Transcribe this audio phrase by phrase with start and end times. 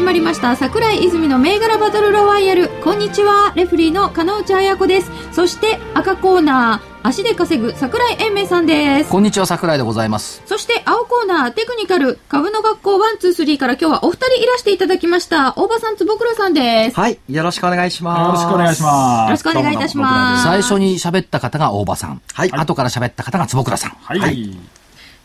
[0.00, 0.56] 始まりました。
[0.56, 2.70] 桜井泉の銘柄バトルロワイヤル。
[2.82, 3.52] こんにちは。
[3.54, 5.10] レフリーの金内彩子です。
[5.30, 7.06] そして赤コーナー。
[7.06, 9.10] 足で稼ぐ桜井英明さんです。
[9.10, 9.44] こんにちは。
[9.44, 10.42] 桜井でございます。
[10.46, 11.52] そして青コーナー。
[11.52, 12.18] テクニカル。
[12.30, 15.52] 株の学校123から今日はお二人いらしていただきました。
[15.58, 16.96] 大場さん坪倉さんです。
[16.98, 17.18] はい。
[17.28, 18.40] よろしくお願いします。
[18.40, 19.24] よろしくお願いします。
[19.26, 20.44] よろしくお願いいたします。
[20.44, 22.22] 最初に喋った方が大場さん。
[22.32, 22.50] はい。
[22.50, 23.90] 後から喋った方が坪倉さん。
[23.90, 24.56] はい。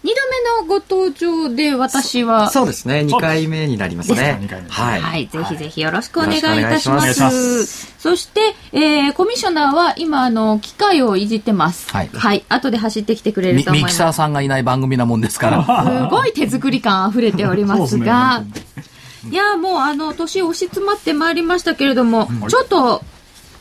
[0.05, 0.15] 二度
[0.61, 2.99] 目のご登場で私はそうですね。
[2.99, 4.39] 2回目になりますね。
[4.69, 5.01] はい。
[5.01, 7.95] はい、ぜひぜひよろしくお願いいたします。
[7.97, 11.89] そして、えー、コミッショナーは今、あの、機械をいじってます。
[11.89, 13.93] はいはい、後で走ってきてくれるミと思います。
[13.93, 15.63] ミキサーさんがいない番組なもんですから
[16.05, 18.43] すごい手作り感溢れておりますが、
[19.31, 23.01] いや、もうあの、年押し詰まってまいりましたけれども、ちょっと、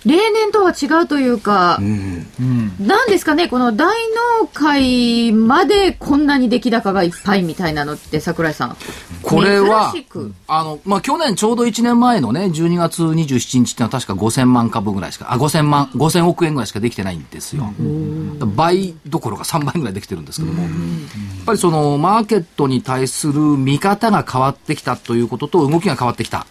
[0.06, 1.78] 例年とは違うというか、
[2.78, 3.94] なんですかね、この大
[4.40, 8.76] 納会までこんなに出来高がいっぱいみたいなのって、桜井さん。
[9.22, 9.94] これは
[10.46, 17.72] あの、まあ、去年ちょうど1年前のね、12月27日っていうのは確か5000万株ぐらいしか、あ、5000万、5000億円ぐらいしかできてないんですよ。
[18.54, 20.70] 倍どころか3倍ぐらいできてるんですけども、やっ
[21.46, 26.46] ぱりその、マーケットに対する見方が変わってきたということと、動きが変わってきた。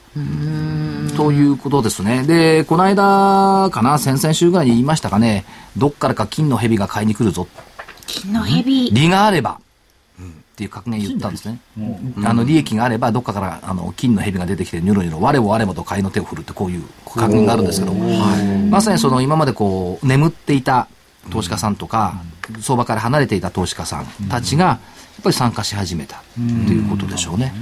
[1.17, 2.23] ということですね。
[2.23, 7.47] で、この間かな、先々週ぐらいに言いましたかね、どっからか金の蛇が買いに来るぞ。
[8.05, 8.91] 金の蛇。
[8.91, 9.59] 利があれば、
[10.53, 11.59] っていう格言言ったんですね。
[12.23, 20.87] あの、利益があれば、どっかから、あの、金の蛇が出てきて、ニョロニョロ、我を我もと買いの手を振るって、こういう格言があるんですけど、まさにその、今までこう、眠っていた
[21.31, 22.21] 投資家さんとか、
[22.59, 24.79] 相場から離れていた投資家さんたちが、
[25.23, 26.39] ぱり参加し始めたって
[26.73, 27.53] いうことでしょうね。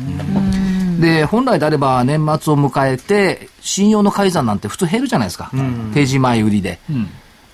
[0.99, 5.51] で、本来であれば年末を迎えて、信用の改ざんなんて普通減るじゃないですか。
[5.93, 6.79] 定時前売りで。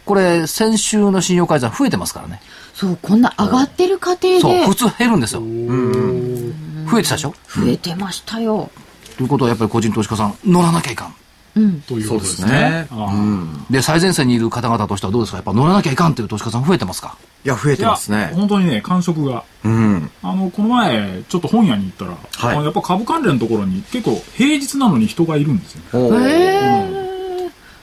[0.06, 2.41] これ、先週の信用改ざん増えてますからね。
[2.73, 5.41] そう、こんな上がってる過程そう、で普通減るんですよ。
[6.90, 7.34] 増えてたでしょ？
[7.47, 8.69] 増えてましたよ。
[9.17, 11.16] ということはやっぱり個人投資家さん、乗らなきゃいかん。
[11.88, 12.88] ということですね。
[13.69, 15.38] で、最前線にいる方々としてはどうですか？
[15.38, 17.18] やっぱ乗らなきゃいかんっていう投資家さん増えてますか？
[17.45, 18.31] いや、増えてますね。
[18.34, 19.44] 本当にね、感触が。
[19.63, 20.12] うん。
[20.22, 26.86] あの、この前、ちょっと本屋に行ったら、はいあのやっぱ株関連のところに結構平日なのに人がいるんですよね。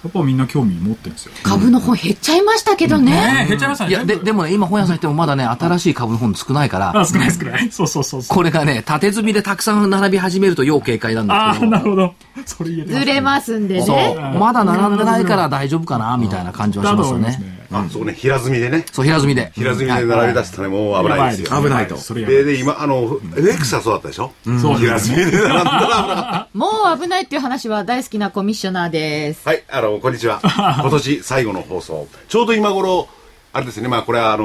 [0.04, 1.32] やっぱみんな興味持ってるんですよ。
[1.42, 3.12] 株の本減っちゃいましたけどね。
[3.12, 3.90] ねえ、減っちゃいましたね。
[3.90, 7.70] いや、で、でもね、今本屋さん行ってもまだね、新しい株の本少ないから、あ、少ない少ない。
[7.72, 8.36] そうそうそうそう。
[8.36, 11.72] これがね、縦積みでたくさん並び始めると要警戒なんああ、ですけど。
[11.72, 12.14] なるほど。
[12.44, 14.14] それ言えてずれますんでそうね。。
[14.38, 17.53] まだ並んでないから大丈夫かなみたいな感じはしますよね。
[17.72, 18.84] あ、そこね、平積みでね。
[18.92, 19.52] そう、平積みで。
[19.54, 21.62] 平積みで並び出すとね、もう危ないですよ。
[21.62, 24.32] 危ないとそで、で、今、あの、FX はそうだったでしょ？
[24.60, 26.48] そう平積みで並んだら。
[26.54, 29.46] もう危ないっていう話は大好きなコミッショナーです。
[29.48, 30.40] はい、あの、こんにちは。
[30.44, 32.08] 今年最後の放送。
[32.28, 33.08] ちょうど今頃、
[33.52, 34.44] あれですね、まあ、これは、あの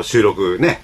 [0.00, 0.82] ー収録ね。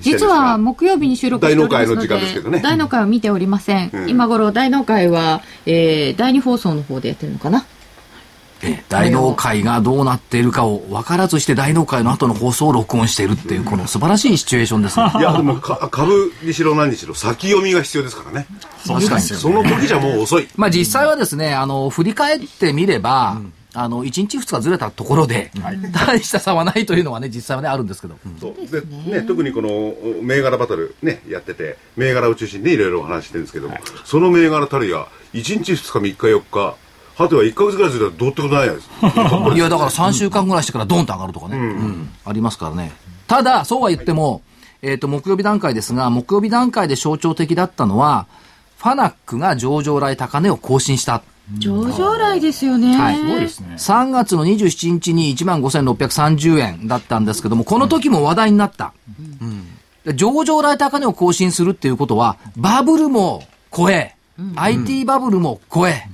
[0.00, 3.90] 実は木曜日に収録しておりますので、大納会の時間ですけどね大納会を見ておりません。
[3.90, 7.64] うん今頃大納会は、えー、第二放送の方でやってるのかな？
[8.62, 15.12] え大納会がどうなっているかを分からずして大納会の後の放送を録音しているっていう、この素晴らしいシチュエーションですね。
[15.18, 18.46] いや、でも、か株にしろ何にしろ、先読みが必要ですからね。
[18.86, 19.22] 確かに。
[19.22, 20.48] その時じゃもう遅い。
[20.56, 23.40] まあ実際はですね、あの、振り返ってみれば、
[23.74, 25.50] あの、1日2日ずれたところで、
[25.92, 28.16] 大した差はないというのはね、実際はね、あるんですけど。
[28.38, 36.76] そうでね、特にこの銘柄バトルねやってて銘柄を中心にいろいろお話ししてるんですけども、その銘柄たるや1日2日3日4日
[37.16, 38.88] はては1か月ぐらいずれたらどうってことないです
[39.54, 42.92] いや、だから3週間ぐらいしてからドンと上がるとかね、うんありますからね。
[43.26, 44.42] ただ、そうは言っても、
[44.82, 48.26] えっ、と、木曜日段階ですが、木曜日段階で象徴的だったのは、
[48.78, 51.22] ファナックが上場来高値を更新した。
[51.58, 52.96] 上場来ですよね。
[52.96, 53.74] はいすごいですね。
[53.76, 58.92] 3月の27日に15,630円だったんですけども、この時も話題になった。
[60.04, 63.44] で上場来高値を更新するっていうことは、バブルも
[63.74, 64.16] 超え、
[64.56, 66.08] IT バブルも超え、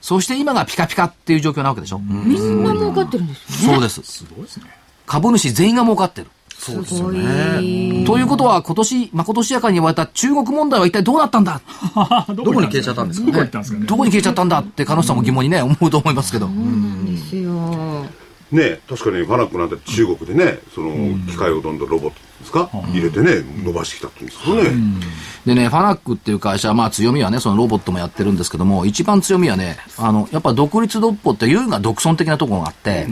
[0.00, 1.98] そして今がピカピカっていう状況なわけでしょ。
[1.98, 3.74] みんな儲かってるんですよね。
[3.74, 4.02] そうです。
[4.02, 4.64] すごいですね。
[5.06, 6.28] 株主全員が儲かってる。
[6.58, 6.82] すご
[7.12, 8.04] い。
[8.04, 11.60] ということは、今年、まことしやかに言われた中国問題は一体どうなったんだ？
[12.28, 13.86] どどこに消えちゃったんですかどこ行ったんですかね？
[13.86, 16.46] どこに消えちゃったんだって、彼女さんも疑問にね、思うと思いますけど。
[16.46, 18.04] そうなんですよ。
[18.52, 20.90] ね確かにファナックなんて中国でねその
[21.26, 25.06] 機械をどんどんロボットですか、入れてね伸ばしてきたって言うんですよね、
[25.46, 33.06] でね、ファナックっていう会社は、まあ強みはね、そのロボットもやってるんですけども、一番強みはね、あの、やっぱ独立独歩って優雅独尊的なところがあって、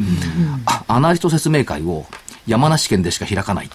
[0.67, 2.06] あアナリスト説明会を
[2.46, 3.70] 山梨県でしか開かない。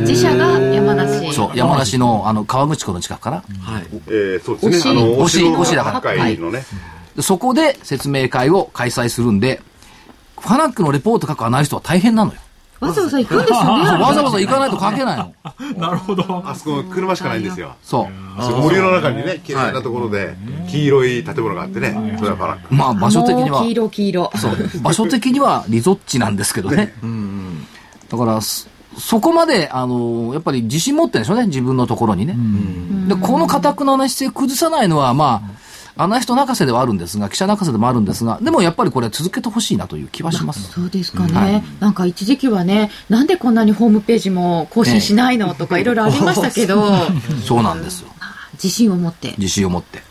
[0.00, 1.32] 自社が山梨。
[1.32, 3.36] そう、山梨の、あの、川口湖の近くかな。
[3.60, 3.86] はい。
[4.06, 4.90] えーそうですね。
[4.90, 6.00] あの推し推しだから。
[6.00, 6.64] 会のね、
[7.16, 9.60] でそこで説明会を開催するんで、
[10.40, 12.38] ファナックのレポート書くアナリストは大変なのよ。
[12.80, 14.02] わざわざ行くんですよね。
[14.02, 15.34] わざわざ行かないと書けないの。
[15.76, 16.42] なるほど。
[16.46, 18.08] あそこ車しかないんですよそ
[18.38, 18.42] う。
[18.42, 20.36] そこ森の中にね綺麗なところで
[20.70, 24.32] 黄色い建物があってねそれはファナックまあ場所的には黄、色黄色。
[24.36, 26.94] そう場所的にはリゾッチなんですけどね。
[28.08, 28.68] だから、そ
[28.98, 32.36] そこまで、あの、やっぱり自信持ってるんでしょうね、自分のところにね。
[33.06, 35.58] で、この固くなな姿勢崩さないのは、まあ、
[35.98, 40.70] アナリスト泣かせではあるんですが、記者泣かせでもあるんですが、でもやっぱりこれは続けてほしいなという気はします。
[40.70, 46.88] そうですかね、はいなんか一時期はね、なんでこんなにホームページも更新しないのとかいろいろありましたけど、
[47.44, 48.08] そうなんですよ。
[48.54, 49.34] 自信を持って。
[49.38, 50.02] 自信を持って。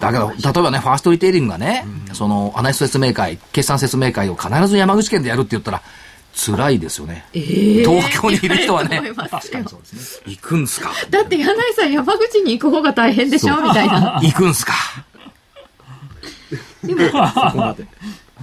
[0.00, 5.82] だけど、例えばね、ファーストリテイリングがね、その、アナリスト説明会、決算説明会を必ず山口県でやるって言ったら、
[6.36, 7.24] 辛いですよね。
[7.32, 9.64] 東京にいる人はね、 思いますよ
[10.26, 14.20] 行くんすかだって柳井さん山口に行く方が大変でしょみたいな。
[14.22, 14.74] 行くんすか
[16.86, 17.00] でも、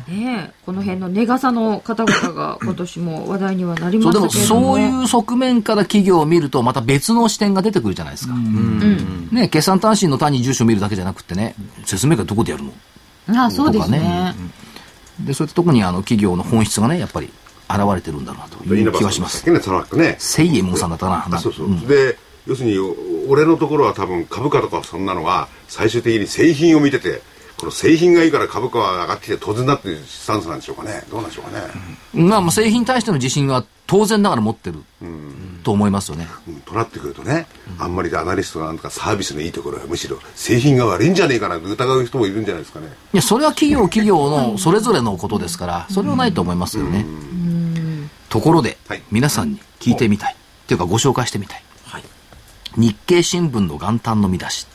[0.07, 4.73] ねえこの辺のネガサの方々が今年も話題にはなりまでもしたけれども。
[4.73, 8.33] そういう側面から企業を見ると、また別の視点が出てくるじゃないですか。
[9.31, 11.55] ね、決算単身の単に住所を見るだけじゃなくてね、
[11.85, 12.63] 説明会どこでやる
[13.27, 13.43] の？
[13.45, 13.99] あそうですね。
[13.99, 14.35] とかね
[15.19, 17.29] で、そういったところにあの企業の本質がね、やっぱり
[17.69, 19.49] 現れてるんだろうなという気はします。
[19.49, 20.15] ねファナックね。
[20.19, 21.27] セイエモンさんだったな。
[21.31, 21.87] あそうそう、ん。
[21.87, 22.95] で要するにお
[23.29, 27.21] 俺のところは多分株価とかそんなのは最終的に製品を見てて
[27.63, 31.65] この製品がいいから株価は上がってきて当然だっていうスタンスなんでしょうかねどうなんでしょうかね、
[32.13, 34.79] まあ、まあ製品に対しての自信は当然ながら持ってる
[35.63, 36.27] と思いますよね。
[36.47, 47.05] うん、となってくるとね、あんまりアナリストがなんとかサービスのいいところはむしろ製品が悪いんじゃねえかなって疑う人もいるんじゃないですかねいや、それは企業企業のそれぞれのことですから、それはないと思いますよね。
[48.29, 50.33] ところではい、皆さんに聞いてみたい。
[50.33, 51.63] っていうか、ご紹介してみたい。
[52.75, 54.65] 日経新聞の元旦の見出し。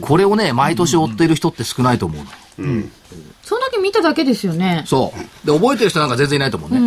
[0.00, 2.30] これをね、毎年追っている人って少ないと思うの。
[2.58, 2.90] うん。
[3.42, 3.60] そん。
[3.60, 4.84] だけ見ただけですよね。
[4.86, 5.12] そ
[5.44, 5.46] う。
[5.46, 6.08] で、覚えてる人なん。
[6.08, 6.80] か全然いないと思うね。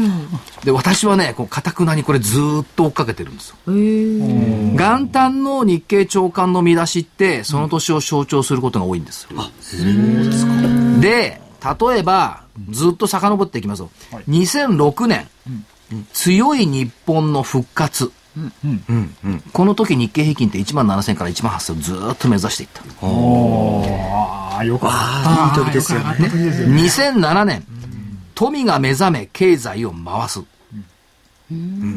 [0.64, 3.36] で、私はね、こう、かたくなにこれずっと追っかけてるん。
[3.36, 3.56] ですよ。
[3.68, 9.06] へえ元旦の日経長官の見出しって、その年を象徴することが多いん。
[9.06, 9.30] ですよ。
[9.38, 10.54] あ、そうですか。
[11.00, 11.42] で、
[11.90, 13.90] 例えば、ずっと遡っていきますよ。
[14.30, 15.28] 2006年、
[16.14, 18.12] 強い日本の復活。
[19.54, 22.82] この時日経平均って1万7000から1万8000をずーっと目指していった。
[23.02, 25.62] ああ、よかった。
[25.62, 26.06] いい時ですよね。
[26.84, 27.64] 2007年、
[28.34, 30.42] 富が目覚め経済を回す。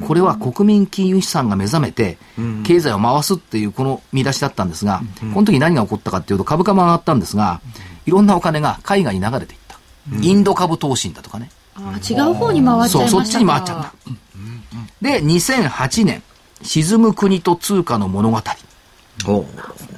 [0.07, 2.19] これは国民金融資産が目覚めて、
[2.65, 5.03] 経済を回すっていうこの見出しだったんですが、
[5.35, 7.61] この時何が起こったかっていうと株価も上がったんですが、
[8.07, 9.79] いろんなお金が海外に流れていった。
[10.21, 11.51] インド株投信だとかね。
[11.75, 13.95] あ違う方に回っちゃいそう、ましたそっちに回っちゃった。
[15.01, 16.23] で、2008年、
[16.63, 18.41] 沈む国と通貨の物語。
[19.27, 19.45] お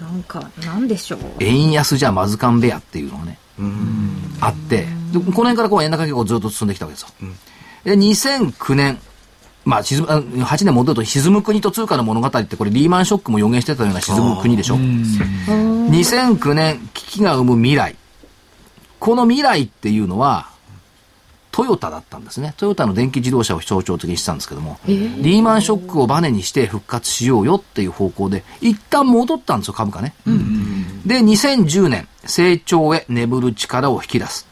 [0.00, 1.20] なんか、なんでしょう。
[1.40, 3.38] 円安じゃまずかんべやっていうのがね、
[4.40, 7.08] あって、でこの辺からこう円高傾向ずっと進んできたわけですよ。
[7.84, 8.98] で、2009年、
[9.64, 14.76] まあ、沈む、あ8年戻ると沈む国と通貨の物語ってこれリーマンショックも予言してたような沈む国でしょ。
[14.76, 17.96] 2009年、危機が生む未来。
[18.98, 20.49] この未来っていうのは、
[21.52, 22.54] トヨタだったんですね。
[22.56, 30.14] トヨタの電気自動車を象徴的にしてたんですけども、リーマンショックをバネにして復活しようよっていう方向で、一旦戻ったんですよ、株価ね。
[31.04, 34.46] で、2010年、成長へ眠る力を引き出す。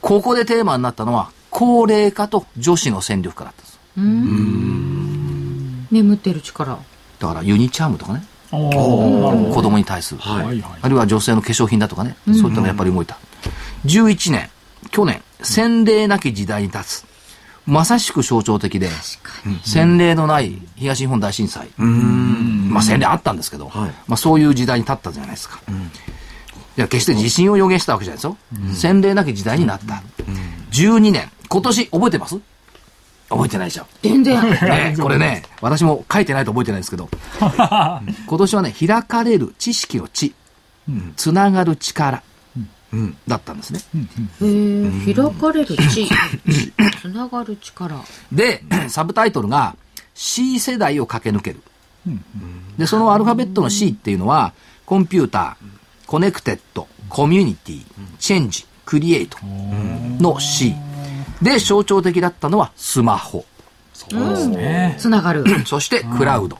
[0.00, 3.80] ここでテーマになったのは、高齢化と女子の戦力化だったんです。
[5.90, 6.78] 眠ってる力。
[7.18, 8.70] だからユニチャームとかね、お
[9.52, 10.20] 子供に対する。
[10.20, 10.64] はいはい。
[10.82, 13.18] あるいは女性の化粧品だとかね、そういったのがやっぱり動いた。
[13.86, 14.48] 11年、
[14.90, 17.04] 去年、洗礼なき時代に立つ。
[17.66, 18.88] まさしく象徴的で、
[19.64, 21.68] 洗礼のない東日本大震災。
[21.76, 25.60] まあ洗礼あったんですけど、はいまあそういう時代に立ったじゃないですか。
[26.76, 28.36] いや、決して地震を予言したわけじゃないですよ。
[28.74, 30.02] 洗礼なき時代になった。
[30.70, 32.36] 12年、今年覚えてます？
[33.28, 33.86] 覚えてないでしょ。
[34.02, 34.40] 全然。
[34.50, 40.34] ね、これね、私も書いてないと覚えてないんですけど、 今年はね、開かれる知識の知、
[41.16, 42.22] つながる力、
[43.26, 43.80] だったんですね。
[44.42, 46.08] へえ開かれる地、
[47.00, 48.02] つながる力。
[48.32, 49.76] で、 サブタイトルが
[50.14, 51.62] C 世代を駆け抜ける。
[52.78, 54.52] で、そのアルファベットの C っていうのは、
[54.86, 57.82] コンピューター、 connected、コミュニティ、
[58.18, 60.74] チェンジ、 create の C。
[61.42, 63.44] で、象徴的だったのはスマホ。
[63.92, 64.96] そうですね。
[64.98, 65.44] つながる。
[65.66, 66.58] そしてクラウド。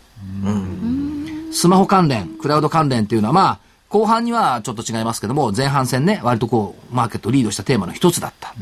[1.52, 8.54] スマホ関連、クラウド関連っていうのは、まあ、後半にはちょっと違いますけども、前半戦ね、割とこう、マーケットをリードしたテーマの一つだった。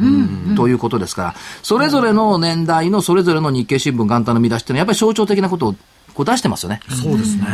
[0.54, 5.75] ということですから、それぞれの年代のそれぞれの日経新聞元旦の見出しっていうのは、やっぱり象徴的なことを
[6.14, 6.80] こう出してますよね。
[6.88, 7.45] そうですね。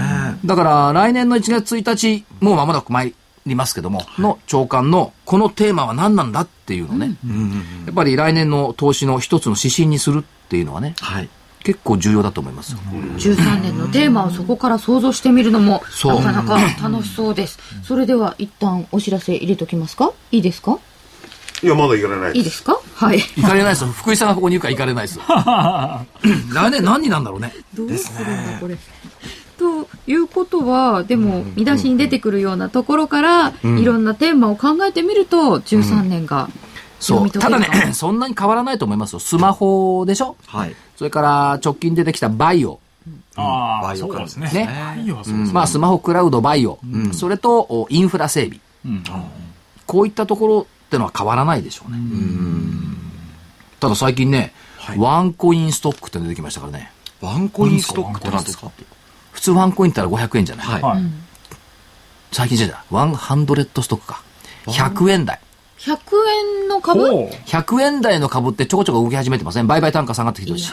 [0.44, 3.14] だから、来年の1月1日、もう間もなく参
[3.46, 7.16] りますけども、の長官の、このテーマは何なんだっていうのをね、
[7.86, 11.28] やっぱり来年の投資の一つの指針にするっていうのはね、はい。
[11.64, 12.78] 結構重要だと思いますよ。
[13.19, 17.59] 13年のテーマをそこから想像してみるのも、なかなか楽しそうです。
[17.85, 20.12] それでは一旦お知らせ入れときますか？
[20.31, 20.78] いいですか？
[21.62, 22.76] いや、まだいかれないいいですか？
[22.97, 23.21] はい。
[23.21, 23.88] 行かれないですよ。
[23.90, 25.23] 福井さんがここにいるから行かれないですよ。
[25.28, 27.54] 来年何になんだろうね。
[27.75, 28.76] どうするんだ、これ。
[29.59, 36.49] ということは、でも、見出しに出てくるようなところから、いろんなテーマを考えてみると、13年が
[36.99, 37.31] そう。
[37.31, 39.21] ただね、そんなに変わらないと思いますよ。
[39.21, 40.37] スマホでしょ？
[40.47, 40.75] はい。
[41.02, 42.78] それから直近出てきたバイオ。
[43.35, 44.66] ああ、バイオからそうですね。
[44.66, 45.52] ねバイオはそうですね。
[45.52, 46.78] まあ、スマホ、クラウド、バイオ。
[47.12, 48.61] それと、おインフラ整備。
[48.87, 49.02] うん
[49.85, 51.99] こういったところってのは変わらないでしょうね。
[53.80, 56.92] ただ最近ね、はいワンコインストックっての出てきましたからね。
[57.21, 58.71] ワンコインストックって何ですか？
[59.32, 60.66] 普通ワンコインって言ったら500円じゃない。
[62.30, 62.76] 最近じゃない。
[62.92, 64.23] ワンハンドレッドストックか。
[64.66, 65.40] 100円台。
[65.78, 65.97] 100
[66.62, 67.00] 円の株？
[67.11, 69.66] ほう100円台の株ってちょこちょこ動き始めてません？
[69.66, 70.73] 売買単価下がってきてるし。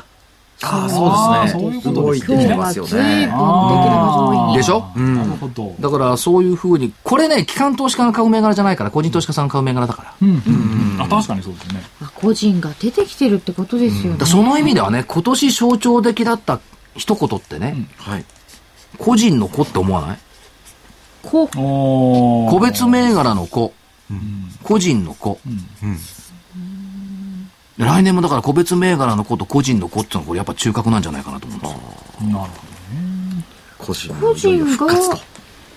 [0.61, 1.61] あそうですね。
[1.61, 3.21] そういうことできてますよね。
[3.25, 4.57] れば上位に。
[4.57, 4.91] でしょ？
[4.95, 5.73] なるほど。
[5.79, 10.13] だからそういうふうに、これね、機関投資家が買う銘柄じゃないから、個人投資家さんが買う銘柄だから。
[10.21, 11.01] うんうんうん。
[11.01, 11.81] あ、確かにそうですね。
[12.01, 14.19] あ個人が出てきてるってことですよね。
[14.19, 16.59] だその意味ではね、今年象徴的だった
[16.95, 18.25] 一言ってね、はい。
[18.97, 20.19] 個人の子って思わない？
[21.23, 23.73] こうおー個別銘柄の子、
[24.63, 25.39] 個人の子。
[27.79, 31.79] 来年もだから個別銘柄の子と個人の子っていうのはこれやっぱ中核なんじゃないかなと思うんですよ。
[32.29, 32.69] なるほど。
[33.77, 35.17] 個人個人が、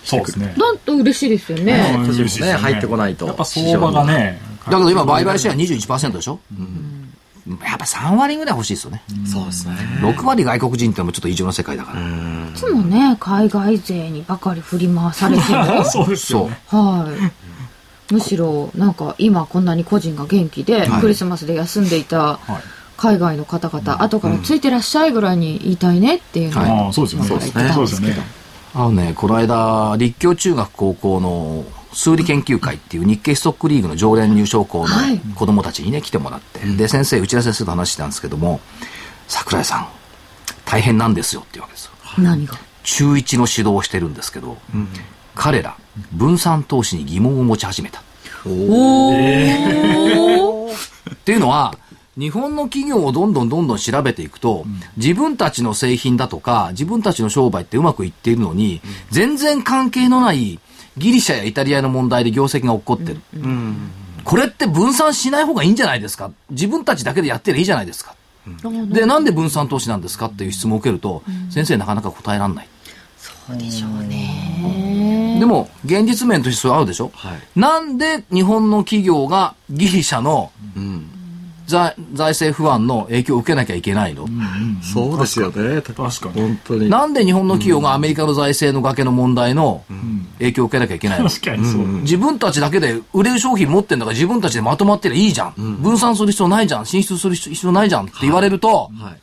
[0.04, 0.54] そうですね。
[0.58, 1.94] なんと嬉しいですよね。
[1.98, 3.26] うん個人も嬉しいですね、入ってこないと。
[3.26, 4.40] やっぱ相場がね。
[4.66, 6.40] だけど今売買シェア21%でしょ、
[7.64, 9.02] やっぱ3割ぐらい欲しいですよね。
[9.26, 9.74] そうですね。
[10.00, 12.00] 6割外国人ってのもちょっと異常な世界だから。
[12.00, 12.02] い
[12.54, 15.84] つもね、海外勢にばかり振り回されても。
[15.86, 16.60] そうですよね。
[16.66, 17.32] はい。
[18.12, 22.38] むしろ、なんか今こんなに個人が元気で、クリスマスで休んでいたはい。
[22.98, 26.92] 海外の方々、後からついてらっしゃいぐらいに言いたいねっていうのを、はい。
[26.92, 27.28] そうですよね。
[27.72, 28.16] そうですね。
[28.74, 35.18] あのね、この間、立教中学高校の数理研究会っていう日経ストックリーグの常連入賞校のはい。
[35.34, 38.60] 子供たちにね、来てもらって、で、先生、内田先生と話してたんですけども、
[39.26, 39.88] 桜井さん、
[40.64, 41.92] 大変なんですよっていうわけですよ。
[42.18, 42.54] 何が？
[42.84, 44.58] 中1の指導をしてるんですけど、
[45.34, 45.76] 彼ら、
[46.12, 48.00] 分散投資に疑問を持ち始めた。
[48.00, 48.02] っ
[51.24, 51.76] ていうのは、
[52.18, 60.58] 日本の企業をどんどんどんどん調べていくと、自分たちの製品だとか、自分たちの商売ってうまくいっているのに、全然関係のない
[60.98, 63.20] ギリシャやイタリアの問題で業績が起こってる。
[64.24, 66.30] これって分散しない方がいいんじゃないですか？
[66.50, 68.14] 自分たちだけでやってりゃいいじゃないですか。
[68.88, 70.26] で、なんで分散投資なんですか？
[70.26, 72.68] っていう質問を受けると、先生なかなか答えられない。
[73.50, 75.36] でしょうね。
[75.38, 81.08] でも、現実面としてそれあるでしょ、はいなんで日本の企業がギリシャのうん。
[81.64, 84.26] 財財政不安の影響を受けなきゃいけないの、
[84.82, 85.80] そうですよね。
[85.80, 86.40] 確かに。
[86.42, 86.90] 本当に。
[86.90, 89.84] なんで日本の企業がアメリカの財政の崖の問題の
[90.38, 91.86] 影響を受けなきゃいけないの、確かにそう。
[92.02, 96.84] 自分たちだけで売れる商品持ってんだから自分たちでまとまってりゃいいじゃん、分散する必要ないじゃん。
[96.84, 99.20] 進出する必要ないじゃんって言われると、はい。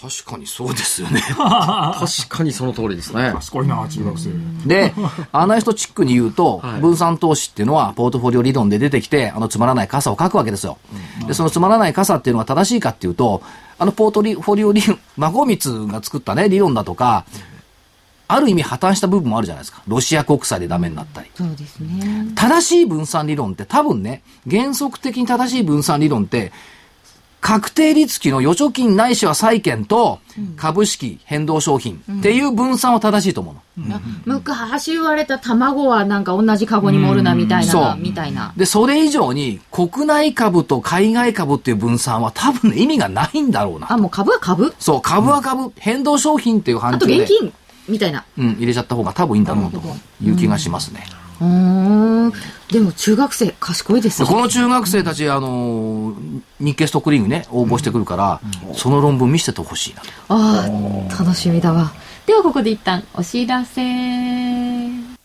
[0.00, 1.22] 確かにそうですよね。
[1.36, 3.32] 確かにその通りですね。
[3.34, 4.30] 賢いな、中学生。
[4.66, 4.92] で、
[5.32, 10.76] アナリストチックに言うと、はい分散投資っていうのは、ポートフォリオ理論で出てきて、あの、つまらない傘を書くわけですよ。
[11.26, 13.42] で、そのつまらない傘っていうのは正しいかっていうと、
[13.78, 17.24] あの、ポートフォリオ理論、孫光が作ったね、理論だとか、
[18.28, 19.82] ある意味破綻した部分もあるじゃないですか。
[19.86, 21.30] ロシア国債でダメになったり。
[21.34, 22.28] そうですね。
[22.34, 26.52] 正しい分散理論って多分ね、原則的に正しい分散理論って、
[27.46, 30.18] 確定率期の預貯金ないしは債券と
[30.56, 34.00] 株式、変動商品っていう分散は正しいと思うの。
[34.24, 38.52] 昔言われた卵はなんか同じカゴに盛るなみたいな、みたいな。
[38.56, 43.92] で、それ以上に国内株と海外株っていう分散は多分ね、意味がないんだろうな。
[43.92, 44.74] あ、もう株は株？
[44.80, 47.52] そう、株は株、変動商品っていう範あと疇で、現金
[47.88, 48.24] みたいな。
[48.36, 49.80] うん、入れちゃった方が多分いいんだろうと
[50.20, 51.06] いう気がしますね。
[51.08, 52.32] うーん。
[52.70, 54.28] でも中学生賢いですよ。
[54.28, 58.40] でこの中学生たち、あのー日経ストックリングね、応募してくるから、
[58.74, 60.08] その論文見せててほしいなと。
[60.28, 61.92] ああ、楽しみだわ。
[62.24, 65.16] ではここで一旦お知らせ。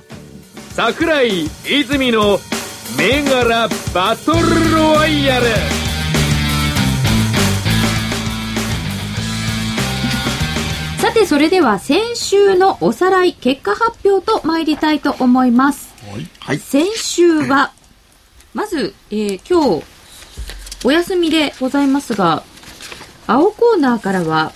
[0.70, 2.38] 桜井泉の
[2.96, 5.46] 銘柄バトルロワイヤル
[11.00, 15.96] さて、それでは先週のおさらい、結果発表と参りたいと思います。
[16.41, 16.60] はい。
[16.60, 17.72] 先週は、
[18.53, 19.84] まず、えー今日、
[20.86, 22.43] お休みでございますが、
[23.26, 24.52] 青コーナーからは、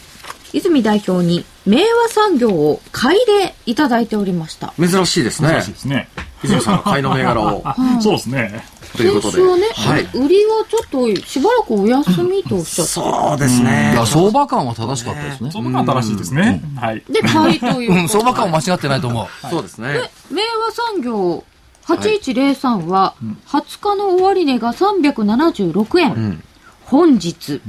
[0.57, 4.73] 泉代表に、明和産業を買いでいただいておりました。
[4.79, 5.71] 珍しいですね珍しい。
[5.73, 6.09] ですね。
[6.43, 7.63] 泉さんが買いの銘柄を。
[8.01, 8.65] そうですね。
[8.95, 9.43] ということで。
[9.43, 10.03] ね、はい。
[10.13, 13.95] 売りはちょっとしばらくお休みとおっしゃって、そうですねい。
[13.95, 15.51] や、相場感は正しかったですね。
[15.51, 16.61] そのが正しいですね。
[16.79, 17.03] はい。
[17.09, 19.49] で、買いという相場感は間違ってないと思う。
[19.49, 19.93] そうですね。
[19.93, 21.43] で、明和産業
[21.85, 23.15] 8103は、
[23.47, 26.09] 20日の終値が376円。
[26.11, 26.43] ん
[26.85, 27.61] 本日、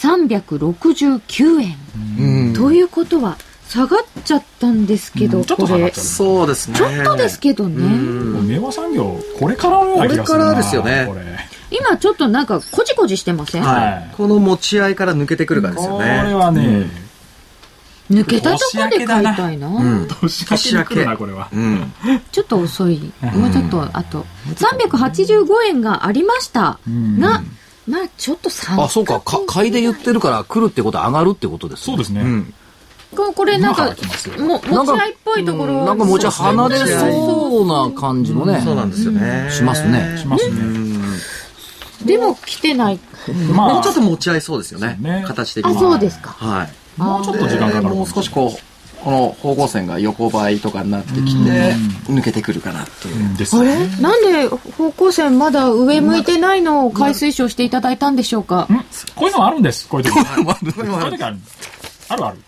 [0.00, 1.76] 369円。
[2.18, 2.54] うん。
[2.54, 3.36] ということは、
[3.68, 6.76] 下がっちゃったんですけど、うんちょっと下がっちゃうそうですね。
[6.76, 7.84] ちょっとですけどね。
[8.42, 11.20] 明和産業、これからのこれからですよねこれ。
[11.70, 14.14] 今ちょっとなんか、こじこじしてません、はい。
[14.16, 16.34] この持ち合いから抜けてくるかですよこれね。
[16.34, 16.90] はね、
[18.10, 19.68] 抜けたとこで買いたいな。
[19.68, 20.08] うん。
[20.08, 21.48] 年明けに来るな、これは。
[21.52, 21.92] うん。
[22.32, 23.12] ちょっと遅い。
[23.22, 27.42] もうちょっと、あと、385円がありましたが、
[27.86, 29.20] まあちょっと下あ、そうか。
[29.20, 31.84] か買いで言ってるから来るってことは上がるってことですね。
[31.86, 32.20] そうですね。
[32.20, 32.54] うん。
[33.16, 33.86] ここれなんか
[34.38, 38.60] も持ち合いっぽいところうんなんか持ち離れそうな感じもね。
[38.64, 39.48] そうなんですよね。
[39.50, 40.60] しますねしますね。
[42.04, 43.00] でも来てない
[43.54, 45.78] まあもうちょっと持ち合いそうですよね形的に。
[45.78, 47.00] そうですかはい。
[47.00, 48.69] もうちょっと時間かかるかもう少しこう、
[49.02, 51.74] この方向線が横ばいとかになってきて、
[52.08, 53.34] 抜けてくるかなっていう。
[53.34, 54.02] あですねれ？
[54.02, 58.62] なんで方向線まだ上向いてないのを買い推奨していただいたんでしょうか？
[58.70, 58.84] ん
[59.14, 59.88] こういうのあるんです。
[59.88, 60.14] こういう時。
[60.14, 61.38] こういう時ある。
[62.10, 62.38] あるある。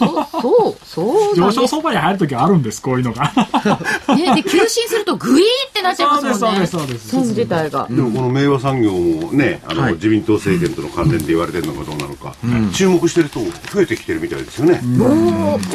[0.00, 2.82] そうそう上昇相場に入る時はあるんです。
[2.82, 3.32] こういうのが。
[4.16, 6.36] ねで急進するとグイーってなっちゃいますもんね。
[6.38, 7.34] そうですそうですそうです。
[7.34, 9.94] 線自体がでもこの明和産業もね、あの、はい。
[9.94, 12.34] 自民党政権との関連で言われてるのかどうなのか、
[12.72, 14.80] 注目してる人増えてきてるみたいですよね。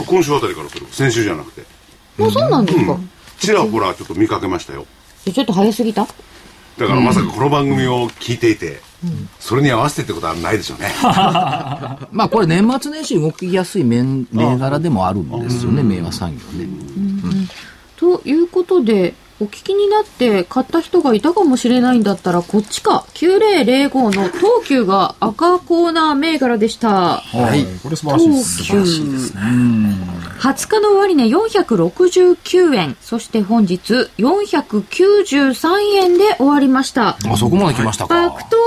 [0.05, 1.63] 今週あたりからする先週じゃなくて。
[2.17, 2.97] もうそうなんですか、
[3.39, 4.85] ちらほらちょっと見かけましたよ。
[5.25, 6.07] えちょっと早すぎた？
[6.77, 8.81] だからまさかこの番組を聞いていて、
[9.39, 10.89] それに合わせてってことはないでしょうね。
[12.11, 16.67] まあこれ年末年始動きやすい銘銘柄でもあるんですよね、明和産業ね。
[17.97, 27.65] ということでお聞きになって買った人がいたかもしれないんだったらこっちか9005の東急が赤コーナー銘柄でしたはい。
[27.83, 28.63] これ素晴らしいです。
[28.63, 29.05] 東急
[30.39, 38.29] 20日の終値469円そして本日493円で終わりましたあそこまで来ましたか。
[38.29, 38.57] 爆投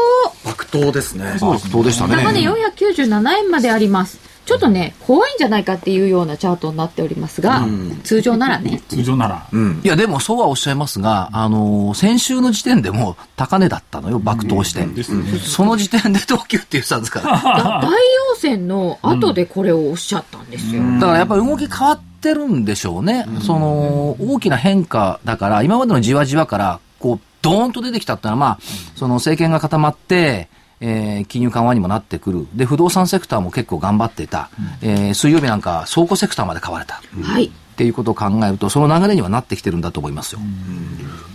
[0.44, 1.36] 爆投ですね。
[1.40, 2.50] 爆投でした高値ね。
[2.50, 7.66] 497円までありますちょっとね怖いんじゃないかっていうようなチャートになっておりますが、
[8.02, 9.46] 通常ならね通常なら。
[9.52, 9.82] うん。
[9.84, 14.86] いや、でもそうはおっしゃいますが、あのー先週の時点でもう高値だったのよ、爆投して。
[14.86, 15.38] ですね。
[15.38, 17.26] その時点で東急って言ってたんですから。
[17.32, 23.26] だ大陽線の後でこれをおっしゃったんですよ、だからやっぱり動き変わってるんでしょうね。
[23.42, 28.58] その、大きな変化だから、今までのじわじわから、こう、ドーンと出てきたってのは、まあ、
[28.96, 30.48] その政権が固まって、
[30.80, 32.46] えー金融緩和にもなってくる。
[32.54, 34.50] で、不動産セクターも結構頑張ってた。
[34.82, 37.02] えー水曜日なんか倉庫セクターまで買われた。
[37.22, 37.44] はい。
[37.46, 40.40] っていうことを考えると、その流れにはなってきてるんだと思いますよ。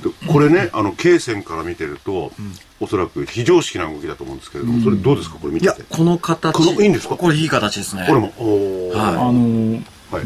[0.04, 2.34] でこれね、あの、経線から見てると、
[2.82, 5.38] おそらく非常識な動きだと思うんですけれども、それどうですか？
[5.40, 6.54] これ見いやてて。、この形。
[6.54, 7.16] このいいんですか？
[7.16, 8.06] これいい形ですね。
[8.10, 10.24] これも、おーはあのーはい。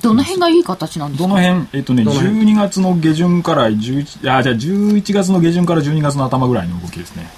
[0.00, 1.28] どの辺がいい形なんですか？
[1.28, 7.28] どの辺、えっとね、どの辺？12月の下旬から11、あ、じゃあ11月の下旬から12月の頭ぐらいの動きですね。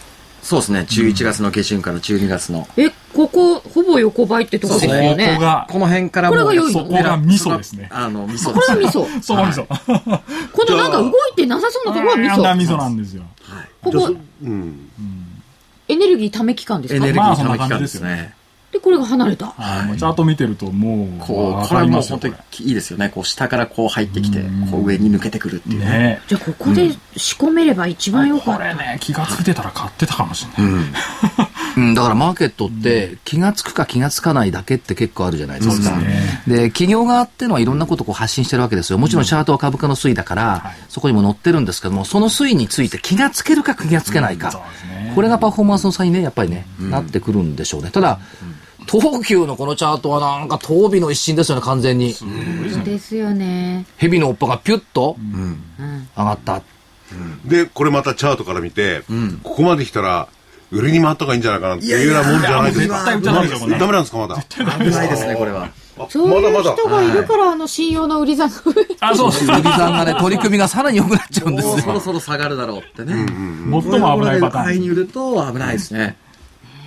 [0.42, 0.80] そうですね。
[0.80, 2.66] 11月の下旬から12月の。
[2.76, 5.40] え、ここ、ほぼ横ばいってとこですよこねこ。
[5.40, 6.80] が、この辺からもうこれが良いの？
[6.80, 7.88] そこが味噌ですね。
[7.92, 8.98] あの、味噌これが味。
[8.98, 9.22] 噌。
[9.22, 9.66] そこ味噌。
[10.52, 12.54] このなんか動いてなさそうなところは味噌。
[12.54, 13.22] 味噌なんですよ。
[13.82, 14.90] ここじゃあそ、うん。
[15.88, 16.96] エネルギーため期間ですか？
[16.96, 18.34] エネルギーまあそんなの期間ですすよね。
[18.72, 19.46] で、これが離れた。
[19.48, 19.98] はい。
[19.98, 21.86] チャート見てると、もう、こう、わこれ。
[21.86, 23.10] もう本当にこいいですよね。
[23.10, 26.22] こう、下からこう入ってきて、こう上に抜けてくるっていうね。
[26.26, 28.58] じゃあ、ここで仕込めれば一番よかった。
[28.58, 30.74] これね、気がついてたら買ってたかもしれない。
[31.76, 35.98] うん、だからマーケットって気がつくか気がつかないだけって結構あるじゃないですか。
[35.98, 38.98] ですねで企業側っていうのはいろんなことをこう発信してるわけですよ。
[38.98, 44.50] もちろんチャートは株価の推移だから、はいそこにも載ってるんですけども、その推移について気がつけるか気がつけないか。
[44.50, 45.12] そうですね。
[45.14, 47.90] これがパフォーマンスの差にね、やっぱりね、なってくるんでしょうね。
[47.90, 48.18] ただ、
[48.90, 52.12] 東急のこのチャートはなんか東美の一新ですよね、完全に。
[52.14, 53.86] そうですよね。
[53.96, 55.16] 蛇の尾っぽがピュッと
[56.16, 56.62] 上がった。
[57.44, 59.02] で、これまたチャートから見て、
[59.42, 60.28] ここまで来たら、
[60.70, 62.94] 売りに回った方がいいんじゃないかなっていうようなもんじゃないですか。
[62.94, 64.36] 絶対売っダメですよこんなのダメなんですか、まだ？
[64.42, 65.68] 危ないですね、これは。
[65.98, 66.72] あそういうまだまだ。
[66.74, 69.44] 人がいるから、あの、信用の売り算が増えあ、そうです。
[69.44, 72.00] 売り算がね、取り組みがさらに良くなっちゃうんですもうそ ろよ。
[72.00, 73.26] そろ下がるだろうってね。
[73.28, 76.16] 最も危ないパターン買いに売ると危ないですね。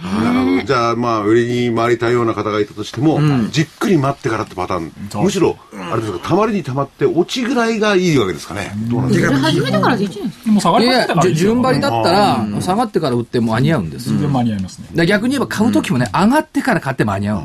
[0.03, 0.54] なるほど。
[0.65, 3.19] じゃあ、まあ、売りに回りたいような方がいたとしても、
[3.51, 5.23] じっくり待ってからってパターン。
[5.23, 5.57] むしろ、
[5.91, 8.71] あれですか、たまりにたまって落ちぐらいがいいわけですかね。
[8.89, 9.35] どうなんですか？
[9.37, 14.11] 始めてからで1年ですもう下がりいですよ順張りだったら、下がってから売っても間に合うんですよ。
[14.13, 15.05] 全然間に合いますね。
[15.05, 17.43] 逆に言えば買うときもね、上がってから買って間に合う。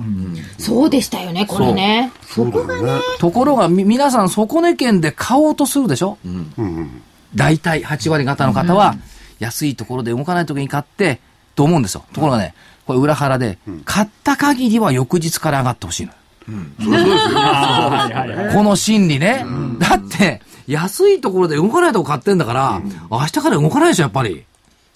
[0.58, 2.12] そうでしたよね、これね。
[2.26, 3.00] そこがね。
[3.18, 6.18] ところが、み皆さん、底値圏で買おうとするでしょ？
[6.24, 7.02] うんうん。
[7.34, 8.96] 大体8割方の方は、
[9.38, 11.20] 安いところで動かないときに買って、
[11.54, 12.04] と思うんですよ。
[12.12, 12.54] ところがね、
[12.90, 16.12] これ裏腹で、買った限りは翌日から上がってほしいの。
[18.52, 19.44] この心理ね。
[19.78, 24.44] だって、安いところで動かないとこ買ってんだから、明日から動かないでしょ、やっぱり。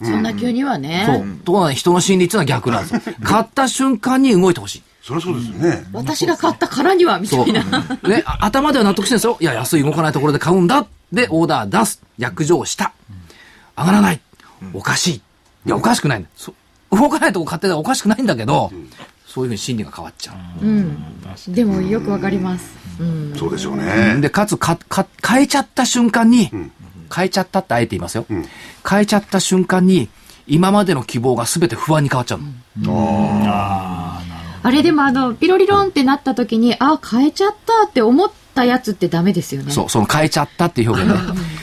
[0.02, 1.04] そんな急にはね。
[1.06, 1.36] そう。
[1.44, 3.14] ところがね、人の心理っていうのは逆なんですよ。
[3.22, 4.82] 買った瞬間に動いてほしい。
[5.02, 5.84] そりゃそうですよね。
[5.92, 7.36] 私が買ったからには、みた。
[7.36, 7.62] いな。
[7.62, 9.36] ね、あ頭では納得してるんですよ。
[9.40, 10.86] いや、安い動かないところで買うんだ。
[11.12, 12.02] で、オーダー出す。
[12.18, 12.92] 約定した。
[13.76, 14.20] 上がらない。
[14.72, 15.14] おかしい。
[15.14, 15.20] い
[15.66, 16.28] や、おかしくないんだ。
[16.36, 16.54] そ
[16.94, 18.70] 動かないとこ買ってたらおかしくないんだけど、
[19.26, 20.64] そういうふうに心理が変わっちゃう。
[20.64, 21.04] うん。
[21.48, 22.72] でもよくわかります。
[23.00, 23.34] うん。
[23.36, 24.18] そうでしょうね。
[24.20, 26.50] で、かつ、か、か、変えちゃった瞬間に、
[27.14, 28.26] 変えちゃったってあえて言いますよ。
[28.88, 30.08] 変えちゃった瞬間に、
[30.46, 32.40] 今までの希望が全て不安に変わっちゃう
[32.80, 33.42] の。
[34.66, 39.72] あれでもあの、ピロリロンってなった時に、あ、変えちゃったって思ったやつってダメですよね。
[39.72, 41.20] そう、その変えちゃったっていう表現ね。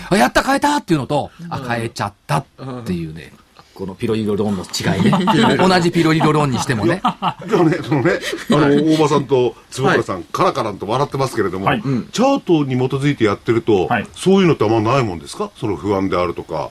[0.10, 2.46] あやった変えたっていうのと、あ、変えちゃったっ
[2.86, 3.34] ていうね、
[3.82, 5.58] このピロリロロンの違いね。
[5.58, 7.02] 同じピロリロロンにしてもね。
[7.02, 8.12] じゃあね、そのね、
[8.52, 15.50] あの、大場さんと坪倉さん、カラカラと笑ってますけれども、はいチャートに基づいてやってると、はいそういうのってあんまないもんですか？
[15.60, 16.70] その不安であるとか、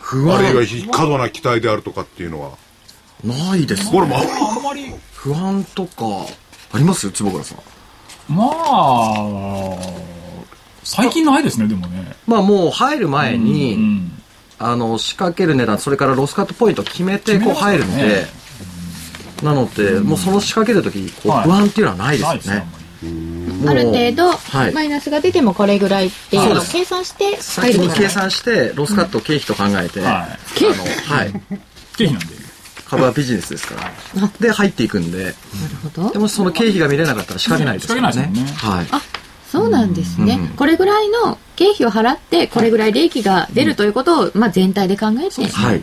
[0.00, 0.62] 不あるいは
[0.92, 2.50] 過度な期待であるとかっていうのは。
[3.24, 6.04] ないですこれも、あんまり、不安とか、
[6.72, 7.10] あります？
[7.10, 7.58] 坪倉さん。
[8.32, 9.76] まあ、
[10.84, 12.14] 最近ないですね、でもね。
[12.28, 14.12] まあもう入る前に、うん。
[14.58, 18.26] あの、仕掛ける値段、それからロスカットポイント決めて、こう入るので、
[19.42, 22.66] なので、もうその仕掛けるとき、こうはい不安っていうのはないですよね、
[23.02, 23.74] あんねま。
[23.74, 23.80] り。
[23.80, 28.08] ある程度、はいマイナスが出てもこれぐらいっていうのを計算して先に計。
[28.08, 30.28] 算して、ロスカット経費と考えて、はいあ
[31.10, 31.32] の、はい。
[31.96, 32.44] 経費なんで。
[32.86, 34.30] 株はビジネスですから。
[34.40, 35.34] で、入っていくんで、なる
[35.82, 36.18] ほどで。
[36.18, 38.90] もしその経費が見れなかったら仕掛けないですからね仕掛けないですもんね。
[38.90, 39.23] はい。
[39.54, 45.82] そうなんですね、うんこれぐらいの経費を払って、これぐらい利益が出るということを、まあ全体で考えて、はい。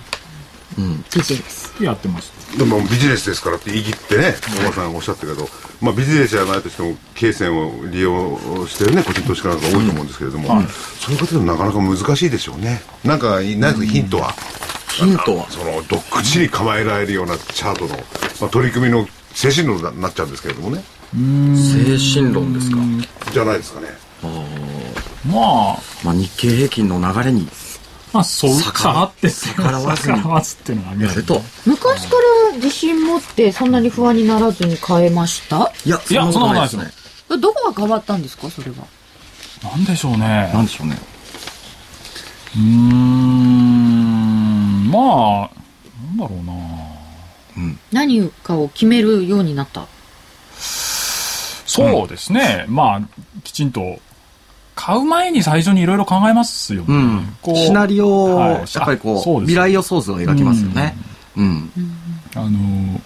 [0.78, 1.06] うん。
[1.16, 1.82] ビジネス。
[1.82, 2.34] やってます。
[2.58, 5.48] でもビジネスですからって言い切ってね、大場さんがおっしゃったけど、
[5.80, 10.66] まあビジネスじゃないとしても、経線を利用してるね、個人投資家なんか多いと思うんですけれども、はい
[11.00, 12.82] そういうことでもなかなか難しいでしょうね。
[13.06, 14.34] なんか、ないですか、ヒントは？
[14.90, 15.50] ヒントは？
[15.50, 17.96] その、どっくちり構えられるようなチャートの、
[18.42, 20.84] まあ、取り組みの精神論になっちゃうんですけれどもね。
[21.14, 22.78] 精神論ですか？
[23.34, 23.88] じゃないですかね。
[25.26, 27.48] まあ、まあ日経平均の流れに
[28.14, 31.42] まあ、そう、逆下がって、逆らわずに逆らわずっていうのがありと。
[31.66, 32.16] 昔か
[32.52, 35.72] ら自信持ってそんなに不安にならずに変えました？
[35.86, 36.92] いや、いやそんなことないですね。
[37.40, 38.86] どこが変わったんですかそれは？
[39.64, 40.52] なんでしょうね。
[40.54, 40.98] なんでしょうね。
[42.56, 45.50] うーん、まあ、
[46.08, 46.54] なんだろうな。
[47.94, 49.88] 何かを決めるようになった？
[51.72, 52.66] そうですね。
[52.68, 53.02] まあ、
[53.44, 54.00] きちんと、
[54.76, 56.88] 買う前に最初にいろいろ考えますよね。
[56.90, 60.96] うんこうシナリオを、はいやっぱりこうあそうです未来予想図を描きますよね。
[61.38, 61.72] うん。
[62.36, 63.02] あのー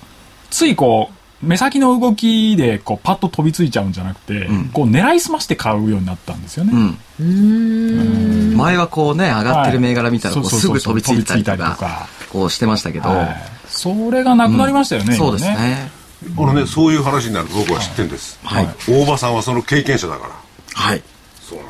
[0.51, 6.71] ついこう、目先の動きで、こう、パッと飛びついちゃうんじゃなくて、んこう、狙いすまして買うようになったんですよね。
[7.19, 8.55] うん。
[8.55, 15.15] 前はこうね、上がってる銘柄見たらこうすぐ飛びついたりとかか、こうしてましたけど、はいそれがなくなりましたよね。
[15.15, 15.91] そうです今ね。
[16.37, 18.39] あのね、そういう話になると僕は知ってるんです。
[18.43, 18.67] はい。
[18.89, 20.33] 大場さんはその経験者だから。
[20.73, 21.03] はい。
[21.41, 21.67] そうなん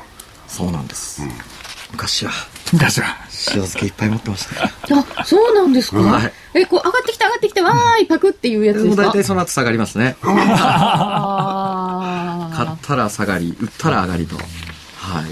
[0.48, 1.22] そうなんです。
[1.92, 2.32] 昔は
[2.74, 3.08] 昔は。
[3.48, 4.72] 塩漬けいっぱい持ってましたね。
[5.18, 9.04] あそうなんですか、はいえこう上がってきた上がってきたわーいパクっていうやつですか？
[9.04, 10.16] 大体その後下がりますね。
[10.22, 10.34] 買
[12.68, 14.38] ったら下がり、売ったら上がりと。
[14.38, 14.46] はい。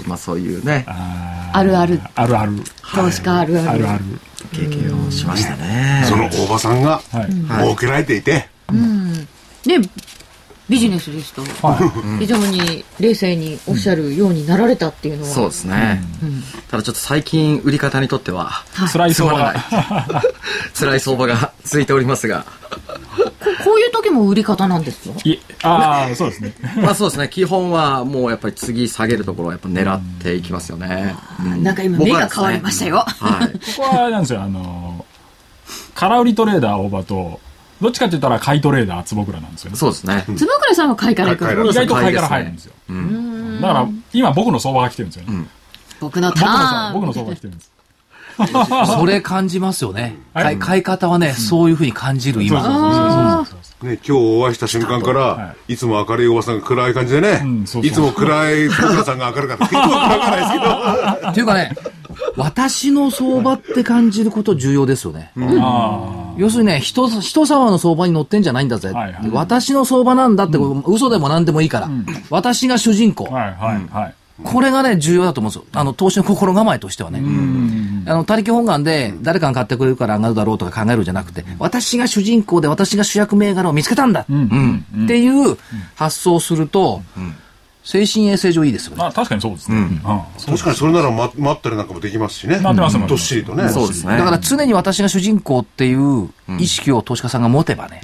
[0.06, 2.52] まあそういうね、ああるあるあるある。
[2.94, 4.04] 投資家あるあるあるある。
[4.52, 6.04] 経験をしましたね。
[6.06, 7.32] その大場さんがはい。
[7.66, 9.80] 設けられていて、ね
[10.66, 11.78] ビジネスですとは
[12.16, 12.20] い。
[12.20, 16.02] 非常に冷静におっしゃるようになられたっていうのは、そうですね。
[16.70, 20.22] ただちょっと最近売り方にとっては、辛い相場つまらないが。
[20.74, 22.46] 辛 い相場が続いておりますが、
[23.18, 23.28] こ
[23.62, 25.14] こういう時も売り方なんですか？
[25.24, 26.54] いえ、ああ、そうですね。
[26.80, 31.14] まあそうですね、基本はもうやっぱり次下げるところはやっぱ狙っていきますよね。
[31.44, 33.04] うんなんか今目が変わりましたよ。
[33.06, 33.52] はい。
[33.76, 37.38] ここはなんですよ、あのー、空売りトレーダー大場と、
[37.84, 39.76] どっちかって言ったら買いトレーダー坪倉なんですよね。
[39.76, 40.24] そうですね。
[40.26, 42.72] 坪倉さんは買いから行く意外と買いから入るんですよ。
[43.60, 45.46] だから、今僕の相場が来てるんですよね。
[46.00, 47.74] 僕のタ僕の相ーン場僕の相場が来てるんです。
[48.98, 50.16] それ感じますよね。
[50.32, 52.64] はい買い買い方はね、そういうふうに感じる今。
[52.64, 59.64] そうそうそうそうそうね、今日お会いした瞬間から、、はいつも明るいおばさんが暗い感じでね、うんそうそういつも暗い福田さんが明るかった。
[59.66, 60.58] いつも暗くないですけ
[61.26, 61.76] ど、っていうかね、
[62.36, 65.32] 私の相場って感じること重要ですよね。
[65.36, 68.90] あ要するにね、人、人様の相場に乗ってんじゃないんだぜ。
[68.90, 71.90] はいはい私の相場なんだって、嘘でも何でもいいから。
[72.30, 73.28] 私が主人公。
[73.30, 73.34] あ。
[73.34, 74.14] はいはいはい。
[74.42, 75.64] これがね、重要だと思うんですよ。
[75.72, 77.22] あの、投資の心構えとしてはね。
[78.06, 84.26] あの、他力本願で、誰かが買ってくれるから上がるだろうとか考えるんじゃなくて、私が主人公で私が主役銘柄を見つけたんだ。
[84.28, 85.56] うんっていう
[85.94, 87.02] 発想をすると、
[87.84, 88.96] 精神衛生上いいですよね。
[88.98, 89.76] まあ確かにそうですね。
[89.76, 90.00] うん。
[90.00, 92.58] 確かにそれなら待待ったりなんかもできますしね。
[92.58, 93.08] 待ってます待ってます。
[93.10, 93.68] どっしりとね。
[93.68, 94.16] そうですね。
[94.16, 98.00] だから常に私が主人公っていう意識を投資家さんが持てばね、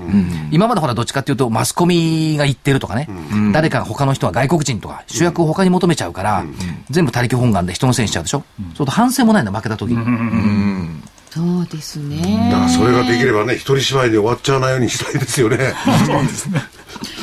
[0.51, 3.09] 今までほらどっちかっていうとマスコミが言ってるとかね、
[3.53, 6.45] 誰かが他の人は外国人とか主役を他に求めちゃうから、
[6.90, 8.45] 全部他力本願で人のせいにしちゃうでしょ、
[8.77, 15.57] そうと反省もないんだ負けた時に、そうですだねからそれができればね、一人芝居で終わっちゃわないようにしたいですよね。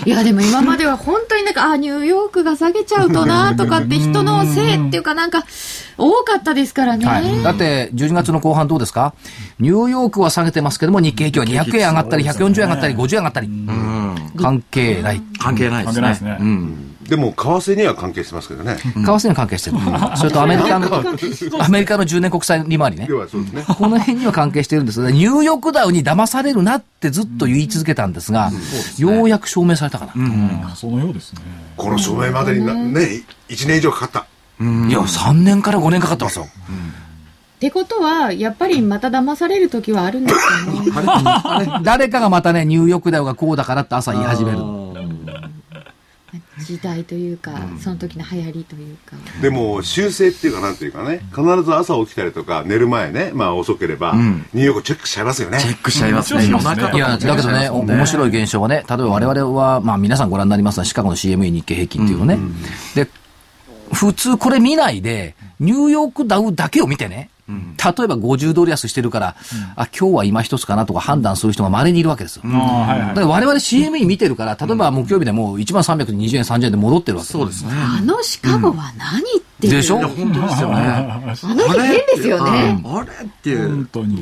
[0.08, 5.44] いやでも今までは本当になんかあニューヨークが下げちゃうとなとかって人のせいっていうかなんか
[5.98, 9.14] 多かったですからね、はい、だって12月の後半どうですか？
[9.60, 13.50] ニューヨークは下げてますけども日経平均は200円上がったり140円上がったり50円上がったり、
[14.40, 15.22] 関係ない。
[15.40, 16.16] 関係ないですね。
[16.16, 18.78] 関係ないでも、為替には関係してますけどね。
[18.78, 19.78] 為替に関係してる、
[20.18, 20.88] それとアメリカの
[21.60, 23.66] アメリカの10年国債利回りねではそうですね。
[23.68, 28.52] この辺には関係してるんですが、ニューヨークダウに騙されるなってずっと言い続けたんですが、
[28.98, 30.14] ようやく証明されたかな。
[30.16, 31.42] うんそのようですね。
[31.78, 34.28] この証明までにな、ね、1年以上かかった。
[34.60, 36.48] いや、3年から5年かかってますよ。
[37.58, 40.36] ってことはやっぱりまた騙される時はあるんです
[40.68, 44.60] よね 誰かがまたね、ニューヨークダウがこうだからって朝言い始める。
[46.60, 49.16] 時代というか、その時の流行りというか。
[49.42, 55.60] でも、修正っていうかなんていうかね、必ず朝起きたりとか、寝る前ね、まあ遅ければ、ニューヨークチェックしちゃいますよね。
[55.60, 56.44] チェックしちゃいますね。
[56.44, 56.52] うん。
[56.52, 62.40] 夜中とかいや、だけどね、お面白い現象はね、例えば我々は、まあ皆さんご覧になりますが、シカゴの CME 日経平均っていうのね。
[62.96, 63.08] で、
[63.92, 69.36] 普通これ見ないで、ニューヨークダウだけを見てね、例えば50ドル安してるから、
[69.76, 72.42] あ、今日は今一つかなとか判断する人が稀にいるわけですよ。
[72.46, 73.20] ああ、はいはいだか。
[73.22, 77.32] ら我々 CME 見てるから、例えば木曜日でもう1万320円、30円で戻ってるわけ。
[77.32, 77.72] そうですね。
[77.74, 79.24] あのシカゴは何っ
[79.62, 79.98] ていう、でしょ？
[80.00, 80.76] 本当ですよね。
[80.76, 83.86] あの日変ですよねあれっていう本。
[83.92, 84.22] 当に。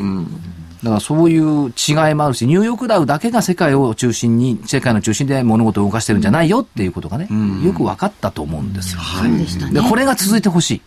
[0.84, 7.28] だからそういう違いもあるし、ニューヨークダウだけが世界を中心に、世界の中心で物事を動かしてるんじゃないよっていうことがね、
[7.64, 9.02] よく分かったと思うんですよ。
[9.02, 10.82] そうでしたねで、これが続いてほしい。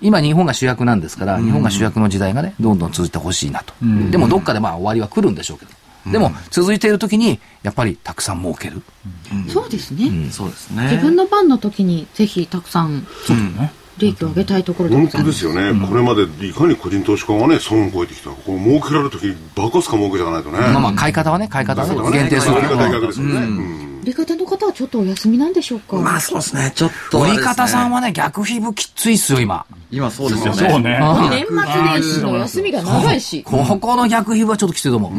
[0.00, 3.74] 今日本が主役なんですから、日本が主役の時代がね、どんどん続いてほしいなと。
[4.10, 5.72] でもどっかでまあ終わりは来るんでしょうけど。
[6.10, 8.82] でも続いている時に、やっぱりたくさん儲ける。
[9.48, 10.84] そうですね、そうですね。
[10.92, 13.06] 自分の番の時にぜひたくさん
[13.58, 20.58] ね利益を上げたいところ本当ですすよね、これまでいかに個人投資家がね、損を超えてきたこう儲けられるとき、爆発か儲けじゃないとね。
[20.58, 23.34] まあまあ買い方はね、買い方はね、限定する売り方逆ですよね。
[23.34, 26.72] うん売り方の方はちょっとお休みなんでしょうか、まあそうですね。
[26.76, 27.32] ちょっとね。
[27.32, 29.66] 売り方さんはね、逆皮膚きついっすよ、今。
[29.90, 30.70] 今そうですよね。
[30.70, 31.00] そうね。
[31.28, 35.12] 年末年始の休みが長いしここの逆皮膚はちょっときついと思う。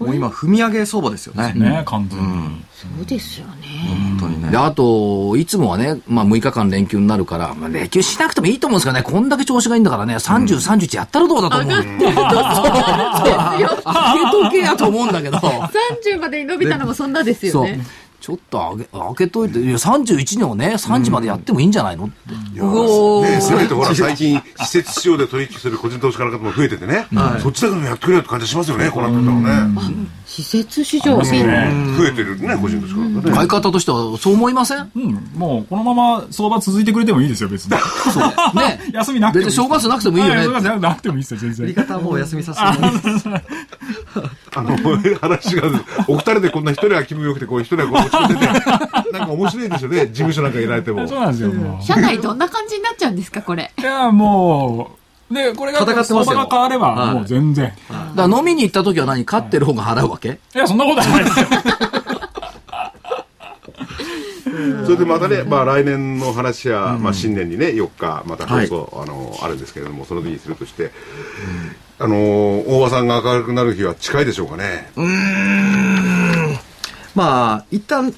[0.00, 1.52] もう今、踏み上げ相場ですよね。
[1.54, 2.64] ね、完全に。
[2.72, 3.52] そうですよね。
[3.86, 4.56] 本当にねで、。
[4.56, 11.68] あと、いつもはね、まあ6日間連休になるから、まあ連休しなくてもいいと思うんですけどね、こんだけ調子がいいんだからね、30、31やったらどうだと思う。
[11.68, 11.84] 上げ
[14.32, 15.36] とけやと思うんだけど。
[15.36, 17.84] 30までに伸びたのもそんなですよそうね。。
[18.20, 22.14] ちょっと上げ、開けといて、いや、31年をね、3時までやってもいいんじゃないのって。
[22.34, 27.06] いやねせめてほら最近施設市場で取引する個人投資家の方も増えててね、
[27.40, 31.24] そっちだけでもやってくれよって感じしますよねこうなってたらね施設市場ね。
[31.96, 33.34] 増えてるね個人投資家の方ね。
[33.34, 34.90] 買い方としてはそう思いません？
[34.94, 37.72] うん、もうこのまま相場続いてくれてもいいですよ、別に。
[37.72, 37.78] ね。
[38.92, 39.46] 休みなくてもいい。
[39.46, 40.46] 別に正月なくてもいいよね。
[40.48, 41.66] は正月なくてもいいですよ、全然。
[41.66, 43.28] 売り方はもうお休みさせてもらいます。
[44.60, 44.76] あの
[45.18, 45.62] 話が
[46.06, 50.06] お二人でこんな一人は気分よくてこう一人はこう落ち込んでて なんか面白いですよね。
[50.06, 51.08] 事務所なんかいられても。
[51.08, 51.84] そうなんですよ、もう。
[51.84, 53.72] 社内どんな感じになっちゃうんですか、これ？
[53.78, 54.96] いや、も
[55.30, 56.24] う、で、これが、戦ってますよ。
[56.24, 57.14] 相場が変われば、はい。
[57.14, 57.72] もう全然。
[58.14, 59.24] だから飲みに行った時は何？
[59.24, 60.58] 勝ってる方が払うわけい。
[60.58, 61.46] や、そんなことはないですよ。
[64.84, 70.90] それでまたね、まあ、来年の話や、まあ、新年にね4日また放送、あのあるんですけれどもその時にするとして、
[72.02, 74.90] あの大場さんが明るくなる日は近いでしょうかね。
[77.14, 78.14] まあ、一旦、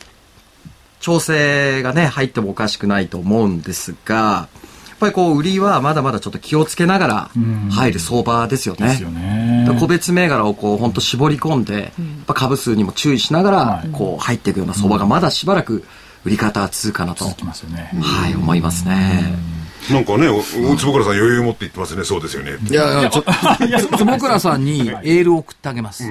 [1.00, 4.48] 調整がね、入ってもおかしくないと思うんですが、や
[4.94, 7.30] っぱりこう、売りはまだまだちょっと気をつけながら
[7.72, 8.86] 入る相場ですよね。
[8.86, 9.66] ですよね。
[9.80, 11.92] 個別銘柄をこう、本当絞り込んで、やっ
[12.28, 13.88] ぱ株数にも注意しながらは、い。
[13.90, 15.84] こう、入っていくような相場がまだしばらく
[16.24, 17.90] 売り方は続くかなと、続きますよね。
[18.00, 19.51] はい、思いますね。
[19.90, 23.32] なんかね坪倉さん余裕を持って言ってますねそうですよねいやいや、ちょっと、
[23.98, 26.04] 坪倉さんにエールを送ってあげます。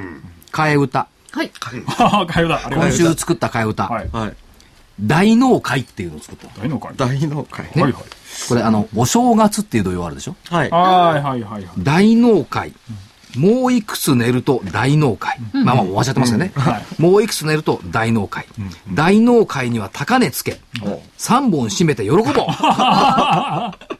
[0.51, 1.07] 替え歌。
[1.31, 1.51] はい。
[1.97, 2.55] ああ、かよだ。
[2.65, 3.13] ありがとうござ今。
[3.13, 3.83] 週作った替え歌。
[3.87, 4.09] はい。
[4.11, 4.33] はい。
[4.99, 6.47] 大納会っていうのを作った。
[6.61, 6.91] 大の会。
[6.97, 7.65] 大納会。
[7.67, 7.93] はいはい。
[8.49, 10.35] これあの、お正月っていう土曜あるでしょ？
[10.49, 10.69] はい。
[10.69, 11.69] はいはいはいはい。
[11.79, 12.73] 大納会。
[13.37, 15.39] もういくつ寝ると大納会。
[15.53, 16.51] まあまあ終わっちゃってますよね。
[16.97, 18.45] もういくつ寝ると大納会。
[18.93, 20.59] 大納会には高値つけ。
[21.21, 22.23] 3本締めて喜ぼう。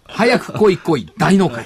[0.08, 1.64] 早く来い来い大納会。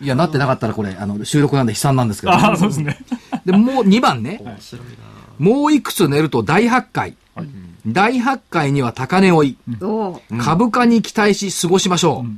[0.00, 2.32] いや、なってなかったらこれ、あの、収録なんで悲惨なんですけど。
[2.32, 2.98] ああ、そうですね。
[3.46, 4.40] で、もう2番ね。
[5.38, 7.14] もういくつ寝ると大発会。
[7.86, 9.56] 大発会には高値追い。
[9.80, 12.28] おー株価に期待し過ごしましょう。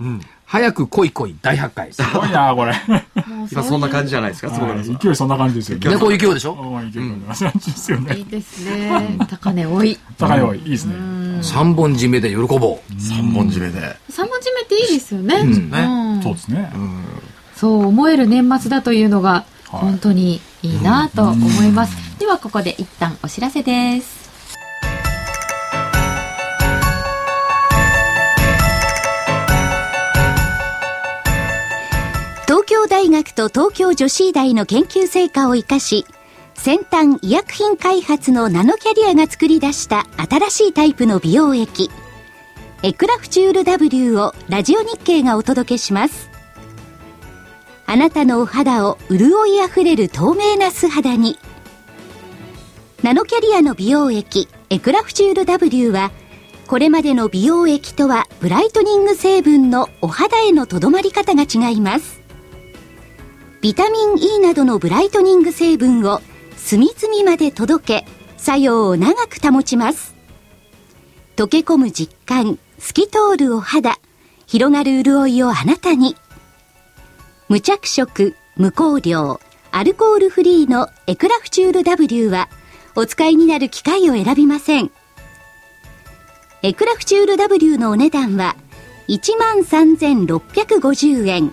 [0.50, 1.92] 早く来い来い大発会。
[1.92, 2.74] すごいな、これ。
[3.52, 4.98] 今そんな感じじゃないですか、坪倉さん。
[4.98, 5.90] 勢いそんな感じですよね。
[5.90, 6.56] ね、こういう勢いでしょ？
[6.92, 8.16] 勢いそんな感じですよいね。
[8.16, 9.16] いですね。
[9.30, 9.96] 高値多い。
[10.18, 10.94] 高い方がいいですね。
[10.96, 13.00] ?3 本締めで喜ぼう。
[13.00, 13.96] 三本締めで。
[14.08, 15.36] 三文字目っていいですよね。
[16.20, 16.72] そうですね。
[17.54, 22.18] そう思える年末だというのが本当にいいなと思います。
[22.18, 24.19] ではここで一旦お知らせです。
[33.00, 36.04] 大学と東京女子医大の研究成果を生かし、
[36.52, 41.90] 先端医薬品開発のナノキャリアが作り出した新しいタイプの美容液、
[42.82, 46.28] エクラフチュール W をラジオ日経がお届けします。
[47.86, 51.38] あなたのお肌を潤いあふれる透明な素肌に。
[53.02, 56.10] ナノキャリアの美容液、エクラフチュール W は、
[56.66, 62.19] これまでの美容液とはブライトニング成分のお肌へのとどまり方が違います。
[63.60, 66.22] ビタミン E などのブライトニング成分を
[66.56, 68.06] 隅々まで届け、
[68.38, 70.14] 作用を長く保ちます。
[71.36, 73.98] 溶け込む実感、透き通るお肌、
[74.46, 76.16] 広がる潤いをあなたに。
[77.50, 79.40] 無着色、無香料、
[79.72, 82.48] アルコールフリーのエクラフチュール W は、
[82.94, 84.90] お使いになる機械を選びません。
[86.62, 88.56] エクラフチュール W のお値段は、
[89.08, 91.52] 13,650円。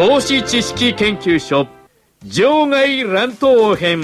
[0.00, 1.68] 投資知識研究所
[2.24, 4.00] 場外乱闘編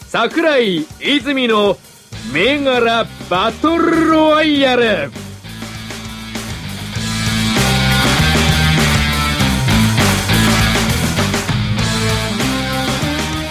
[0.00, 1.76] 桜井泉の
[2.32, 4.82] 銘柄バトルロワイヤル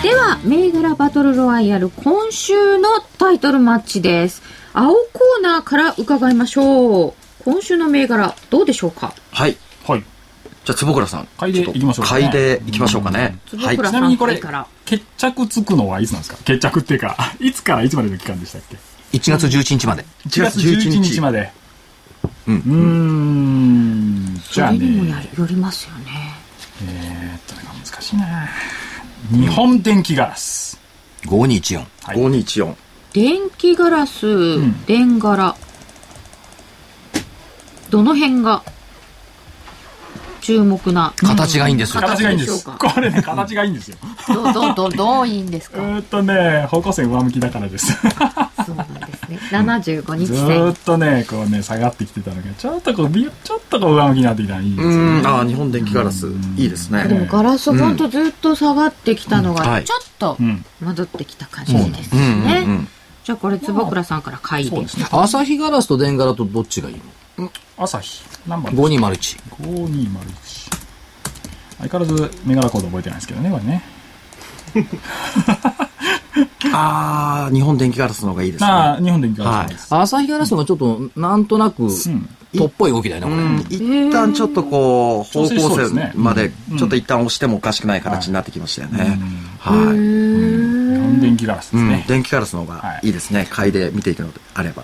[0.03, 4.41] では、銘柄バトルロワイヤル今週のタイトルマッチです。
[4.74, 7.14] 青コーナーから伺いましょう。
[7.45, 9.14] 今週の銘柄どうでしょうか？
[9.32, 9.56] はい。
[9.88, 10.03] はい。
[10.66, 11.28] じゃあ、坪倉さん。
[11.38, 13.38] 買いでちょっと行きましょうかね買いで行きましょうかね。
[13.57, 13.78] はい。
[13.78, 14.41] ちなみにこれ
[14.86, 16.38] 決着つくのはいつなんですか？
[16.43, 18.78] 決着っていうか、 いつからいつまでの期間でしたっけ
[19.18, 20.05] ？1月11日まで。
[20.28, 21.51] 1月11日まで。
[22.47, 24.41] うんうーん。
[24.51, 26.34] じゃあそれにもね、よりますよね。
[26.84, 28.49] えーっとね、難しいな
[29.32, 30.80] 日本電気ガラス。
[31.28, 31.78] 5214。
[32.03, 32.76] はい5214。
[33.13, 34.26] 電気ガラス、
[34.57, 35.55] ん電柄。
[37.89, 38.63] どの辺が
[40.46, 41.12] 注目な。
[41.18, 42.02] 形がいいんですよ。
[42.02, 42.64] 形がいいんです。
[42.66, 43.98] これね、形がいいんですよ。
[44.28, 45.80] どう、どう、どう、どういいんですか？
[45.82, 47.93] えーっとね、方向線上向きだからです。
[48.66, 49.39] そうなんですね。
[49.52, 50.76] 75日線っ。
[50.76, 55.22] とね、こうね、下がってきてたのが、ちょっとこう、びちょっとこう上向きになってきたらいいですね。
[55.22, 55.28] ん。
[55.28, 56.28] ああ、日本電気ガラス。
[56.58, 57.06] いいですね。
[57.06, 60.64] でもガラスほんとずっと下がってきたのが、ちょっとうん。
[60.82, 62.88] 戻ってきた感じですね。
[63.24, 64.88] じゃあこれ坪倉さんから買いで。
[64.88, 65.08] すね。
[65.12, 67.02] 朝日ガラスと電柄とどっちがいいの？
[67.78, 68.24] 朝日。
[68.48, 69.40] 何番 ?5201。
[69.62, 70.86] 5201。
[71.78, 73.84] 相変わらず、メガラコード覚えてないですけどね、これね。
[76.74, 78.68] ああ、日本電気ガラスの方がいいですね。
[78.68, 79.88] まあ、日本電気ガラスです。
[79.90, 81.88] 朝日ガラスがちょっと、なんとなく、
[82.58, 83.44] とっぽい動きだよね、これ。
[83.44, 89.20] うん一旦ちょっとこう、方向ですね線まで、ちょっと一旦押してもおかしくない形になってきましたよね。
[89.60, 89.78] はい。
[89.78, 89.84] 日
[91.00, 92.06] 本電気ガラスでうんすね。
[92.08, 93.48] 電気ガラスの方がいいですね。
[93.50, 94.84] 買いで見ていくのであれば。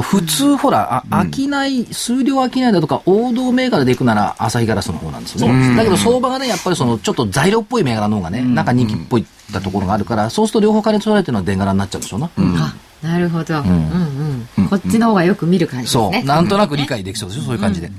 [0.00, 5.76] 普通、ほら、あ、商い、数量商いだとか、王道銘柄でいくなら、朝日ガラスの方なんですよね。
[5.76, 12.30] だけど、相場がね、やっぱりその、ちょっと材料っぽい銘柄の方がね、なんか人気っぽいったところがあるから、そうすると両方金取られてるのは電柄になっちゃうんでしょうな。
[12.38, 13.58] あ、なるほど。
[13.58, 14.68] うんうん。
[14.68, 16.20] こっちの方がよく見る感じですね。
[16.20, 16.24] そう。
[16.26, 17.92] なんとなく理解できそうですよ、そういう感じで。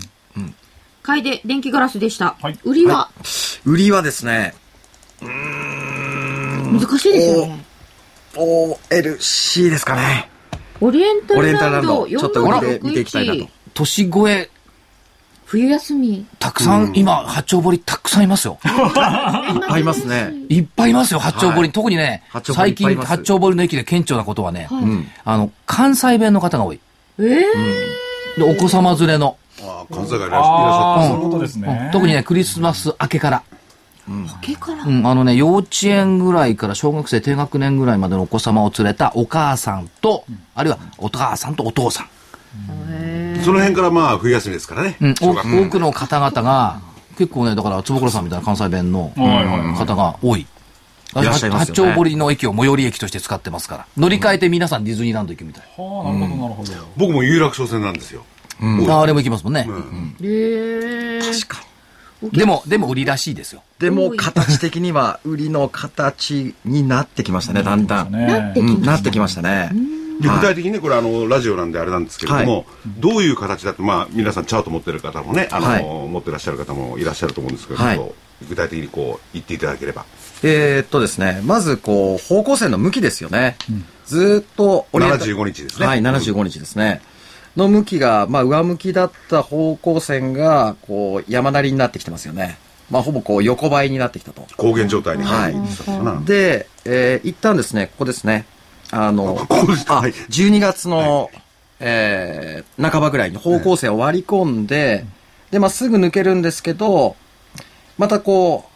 [1.04, 2.58] 買いで電気ガラスでしたはい。
[2.64, 3.10] 売りは？
[3.66, 4.56] 売りはですね、
[5.22, 7.66] 難しいですよね。
[8.36, 10.30] OLC ですかね。
[10.86, 13.86] オリエンタルランドちょっと売りで見ていきたいなと4661。
[13.86, 14.50] 年越え、
[15.46, 16.26] 冬休み。
[16.40, 18.60] たくさん、今、八丁堀たくさんいますよ。
[19.70, 20.34] 合いますね。
[20.50, 21.62] いっぱいいますよ、八丁堀。
[21.62, 25.08] はい特にね最近、八丁堀の駅で顕著なことはね、うん。
[25.24, 26.80] あの、関西弁の方が多い。
[27.20, 27.24] え
[28.38, 29.38] えで、お子様連れの。
[29.62, 31.90] ああ関西がいらっしゃっそういうことですね。
[31.94, 33.44] 特にね、クリスマス明けから。
[34.42, 34.84] 竹から。
[34.84, 40.26] うん、あのね、幼稚園ぐらいから小学生低学年ぐらいまでのお子様を連れたお母さんと、
[40.56, 42.08] あるいはお母さんとお父さん。
[43.38, 46.82] たその辺からまあ冬休みですからね、うん、多くの方々が、
[47.18, 50.46] 結構ね、だから、坪倉さんみたいな関西弁のはいはいはい方が多い。
[51.14, 53.88] 八丁堀の駅を最寄り駅として使ってますから。
[53.98, 55.64] 乗り換えて皆さんディズニーランド行くみたい。
[55.78, 56.72] はあ、なるほど、なるほど。
[56.98, 58.24] 僕も有楽町線なんですよ、
[58.90, 59.68] ああれも行きますもんね。
[60.24, 61.73] ええ確かに。
[62.32, 63.64] でも、でも売りらしいですよ。
[63.80, 68.12] でも、形的には売りの形になってきましたね、だんだん。
[68.12, 68.54] ね。
[68.56, 68.82] うん。
[68.82, 69.72] なってきましたね。
[70.22, 72.66] で具体的にねこれあのラジオなんであれなんですけれども、
[73.00, 75.84] どういう形だとまあ皆さんチャート持ってる方もねあの、はい。
[75.84, 78.14] 持ってらっしゃる方もいらっしゃると思うんですけれども、はい。
[78.48, 80.06] 具体的にこう言っていただければ。
[80.44, 83.56] えーっとですね、まずこう、方向線の向きですよね。
[84.06, 85.88] ずーっとオリエンタ75日ですね。
[85.88, 87.02] はい、75日ですね。
[87.56, 92.58] の向きが、まあ、上向きだった方向線が、こう、山なりになってきてますよね。
[92.90, 94.46] まあ、ほぼこう、横ばいになってきたと。
[94.58, 95.24] 高原状態に。
[95.24, 98.46] 入ってきたかな、で、えー一旦ですね、ここですね。
[98.92, 99.48] あの、
[99.88, 100.12] あ、はい。
[100.12, 101.30] 12月の、
[101.80, 105.06] えー半ばぐらいに方向線を割り込んで、
[105.52, 107.16] で、まあ、すぐ抜けるんですけど、
[107.98, 108.73] またこう、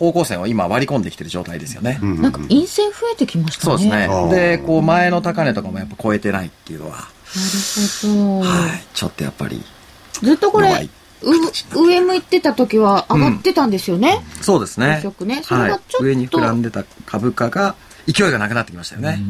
[0.00, 2.00] 方向線を今割り込んできてる状態ですよね。
[2.02, 3.70] うんうんなんか陰線増えてきましたね。
[3.70, 4.56] そうですね。
[4.56, 7.08] で、こう、前の高値とかもやっぱ超えてないっていうのは、なる
[8.02, 8.48] ほど。
[8.48, 9.62] はい、ちょっとやっぱり、
[10.22, 10.88] ずっとこれ
[11.22, 14.24] 上向いてた時は上がってたんですよね。
[14.40, 15.00] そうですね。
[15.02, 17.76] 結局ねそれはいがちょっと上に膨らんでた株価が、
[18.06, 19.20] 勢いがなくなってきましたよね。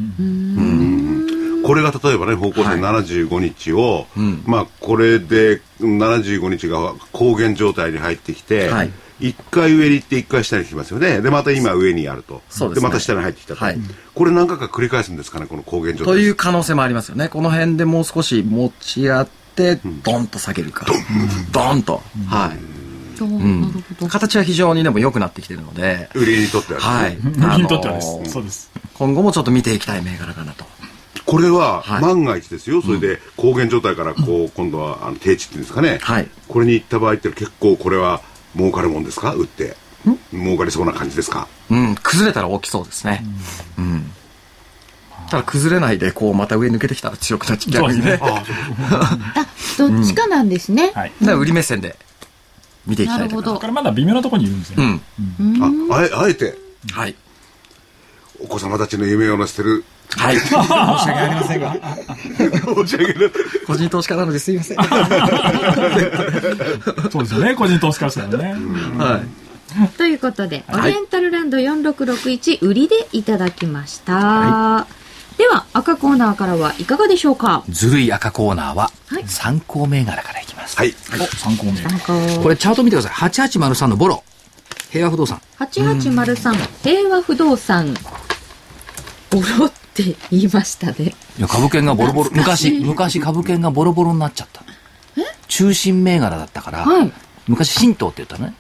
[1.65, 8.91] これが例えばね方向線75日を、んまあこれで75日が高原状態に入ってきて、はい
[9.21, 11.21] 一回上に行って一回下に来ますよね。
[11.21, 12.43] でまた今上にあると。
[12.49, 12.89] そうですね。
[12.89, 13.79] また下に入ってきたと、はい。
[14.15, 16.15] これ何回か繰り返すんですかねこの高原状態。
[16.15, 17.29] という可能性もありますよね。
[17.29, 20.87] この辺でもう少し持ち合って、ドンと下げるか。
[21.53, 21.83] ドン。
[21.83, 22.03] と。
[22.27, 22.59] はい。
[23.17, 24.09] そうなるほど。
[24.09, 26.79] 形は非常にでも良くなってきてるので、売りにとっては
[27.11, 27.59] ですね、はい。
[27.59, 28.33] 向きにとってはであのーす。
[28.33, 28.71] そうです。
[28.95, 30.65] 今後もちょっと見ていきたい銘柄かなと。
[31.27, 32.03] これははい。
[32.03, 36.29] 万が一ですよ、それで高原状態からこう、今度はあの低地っていうんですかね、はい。
[36.49, 38.23] これに行った場合って結構これは
[38.57, 39.35] 儲かるもんですか？
[39.35, 39.77] 売って
[40.33, 41.47] 儲かりそうな感じですか？
[41.71, 43.25] うん、崩れたら大きそうですね。
[43.79, 44.11] うん。
[45.29, 47.93] ただ崩れないで、こう、また上抜けてきたら強くなっちゃう。
[47.93, 48.19] ね。
[48.21, 48.45] あ、
[49.79, 50.91] どっちかなんですね。
[50.93, 51.13] はい。
[51.23, 51.97] ら売り目線で
[52.85, 53.47] 見ていきたいと思います。
[53.47, 55.01] なるほどこれまだ微妙なところにいるんですよね。
[55.39, 55.63] うん。
[55.93, 56.59] ああえあえて
[56.93, 57.15] はい。
[58.43, 59.85] お子様たちの夢を乗せてる
[60.17, 60.37] はい。
[60.39, 60.73] 申し訳
[61.13, 61.77] ありませんが。
[62.37, 63.31] 申し訳ない。
[63.67, 64.79] 個人投資家なのですいません。
[67.11, 68.57] そうですよね、個人投資家ですからね。
[68.99, 69.89] はい。
[69.97, 74.87] ということで、オはいリエンタルランド4661売りでいただきました。
[75.39, 77.63] では、赤コーナーからはいかがでしょうか？
[77.69, 80.77] ずるい赤コーナーははい、参考銘柄からいきます。
[80.77, 80.95] はい。
[81.13, 81.73] お、参考銘。
[82.43, 83.31] これチャート見てください。
[83.31, 84.25] 8803のボロ。
[84.91, 85.41] 平和不動産。
[85.61, 87.95] 8803、平和不動産。
[89.31, 91.15] ボロって言いましたね。
[91.39, 94.63] いや、株券がボロボロ、昔、昔株券がボロボロになっちゃった。
[95.49, 97.13] 中心銘柄だったから、はい
[97.49, 98.55] 昔新東って言ったのね。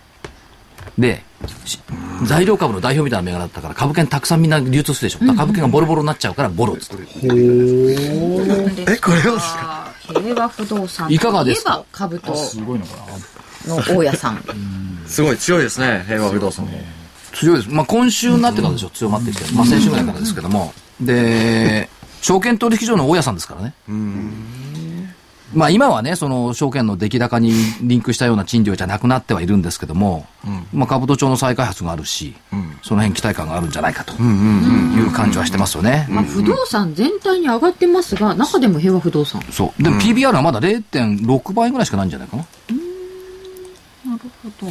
[0.99, 1.22] で、
[1.64, 1.78] し
[2.24, 5.35] 材料株の代表みたいな銘柄だったから、株券たくさんみんな流通するでしょ。
[5.37, 7.03] 株券がボロボロになっちゃうから、ボロっつって。
[7.22, 11.12] え、これをですか平和不動産。
[11.12, 11.85] いかがですか？
[11.93, 12.97] 株とすごいのか
[13.68, 13.76] な。
[13.76, 14.43] の大家さん。
[15.07, 16.72] すごい強いですね、平和不動産も。
[17.33, 17.70] 強いです。
[17.70, 19.45] まあ、今週になってからでしょ、強まってきて。
[19.53, 20.74] まあ、先週ぐらいからですけども。
[21.01, 21.88] で、
[22.22, 23.74] 証券取引所の大家さんですからね。
[25.53, 30.26] まあ、今はね、その証券の出来高にリンクしたような賃料じゃなくなってはいるんですけども、
[30.72, 32.34] まあ、兜町の再開発があるし、
[32.82, 36.07] その辺期待感があるんじゃないかという感じはしてますよね。
[36.09, 39.42] まあ、不動産全体に上がってますが、中でも平和不動産。
[39.51, 39.82] そう。
[39.82, 42.46] でも PBR はまだ0.6倍ぐらいしかないんじゃないかな。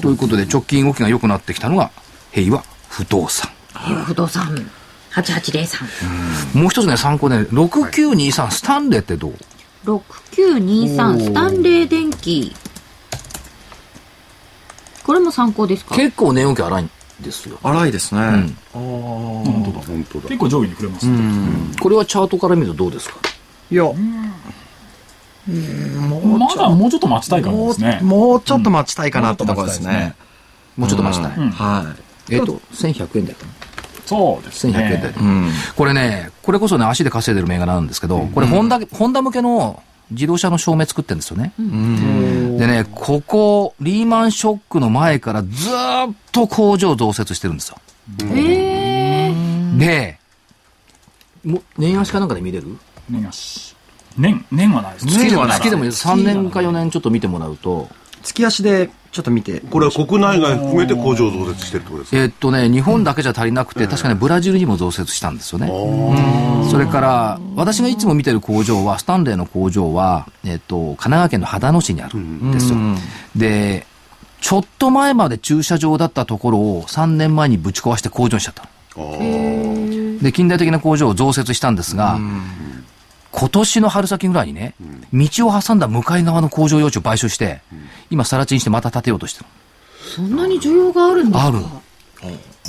[0.01, 1.91] ということで、直近動きが良くなってきたのが、
[2.32, 3.49] 平和不動産。
[3.73, 4.71] 平和不動産。
[5.12, 6.57] 8803。
[6.57, 9.34] もう一つね、参考ね、6923スタンレーってどう
[9.86, 12.55] ？6923スタンレー電機。
[15.03, 15.95] これも参考ですか？
[15.95, 16.91] 結構値動き荒いん
[17.22, 17.57] ですよ。
[17.64, 18.53] 荒いですね。
[18.72, 19.86] 本当だ。
[19.86, 20.28] 本当だ。
[20.28, 21.20] 結構上下にくれますね。
[21.82, 23.16] これはチャートから見るとどうですか？
[23.72, 23.91] いや、ま
[26.55, 27.99] だもうちょっと待ちたい感じもうですね。
[28.03, 30.16] もうちょっと待ちたいかなってところですね。
[30.78, 31.38] もうちょっと待ちたい。
[31.38, 31.95] うんは
[32.30, 32.36] い。
[32.36, 33.51] えっと、1100円台かな。
[34.10, 35.14] そうです1100円台ね。。
[35.20, 35.51] うん。
[35.76, 39.82] これね、これこそね、足で稼いでる銘柄なんですけど、これホンダ、ホンダ向けの
[40.12, 41.53] 自動車の照明作ってるんですよね。
[41.57, 47.78] でね、ここ、リーマンショックの前からずーっと工場増設してるんですよ。
[48.24, 50.18] えー、で、
[51.45, 52.76] も年足かなんかで見れる？
[53.10, 53.76] 年足。
[54.18, 55.12] 年、年はないですね。
[55.14, 57.88] 月でもはない月でも3年か4年ちょっと見てもらうと、
[58.24, 59.60] 月足でちょっと見て。
[59.72, 62.18] これは国内外含めて工場増設してるってことですか？
[62.18, 65.68] えーっとね、日本だけじゃ足りなくて、確かにブラジルにも増設したんですよね。
[66.70, 72.78] それから、私がいつも見てる工場は、スタンレーの工場は、えーっと、神奈川県の秦野市にあるんですよ。
[73.36, 73.88] で、
[74.41, 78.64] ちょっと前まで駐車場だったところを3年前にぶち壊して工場にしちゃった
[78.95, 80.20] の。
[80.22, 82.20] で、近代的な工場を増設したんですが、
[83.32, 84.73] 今年の春先ぐらいにね、
[85.13, 87.61] 道を挟んだ向かい側の工場用地を買収して、
[88.09, 89.45] 今、更地にしてまた建てようとしてる。
[90.15, 91.59] そんなに需要があるんですかある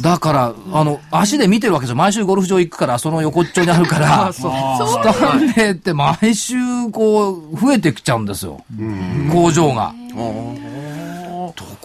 [0.03, 1.97] だから、あの、足で見てるわけですよ。
[1.97, 6.55] 毎週ゴルフ場行くから、その横っちょにあるから、 スタンレーって毎週
[6.91, 8.65] こう、増えてきちゃうんですよ。
[9.33, 9.93] 工場が。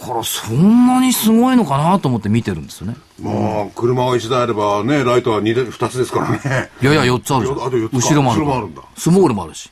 [0.06, 2.96] だから、そんなにすごいのかなと思って見てるんですよね。
[3.20, 6.70] まあ、車が1台あればね、ライトは 2, で2つですからね。
[6.80, 9.70] いやいや、4つあるじゃんあと四つか後ろもあるから後ろもあるんだスモールもあるし。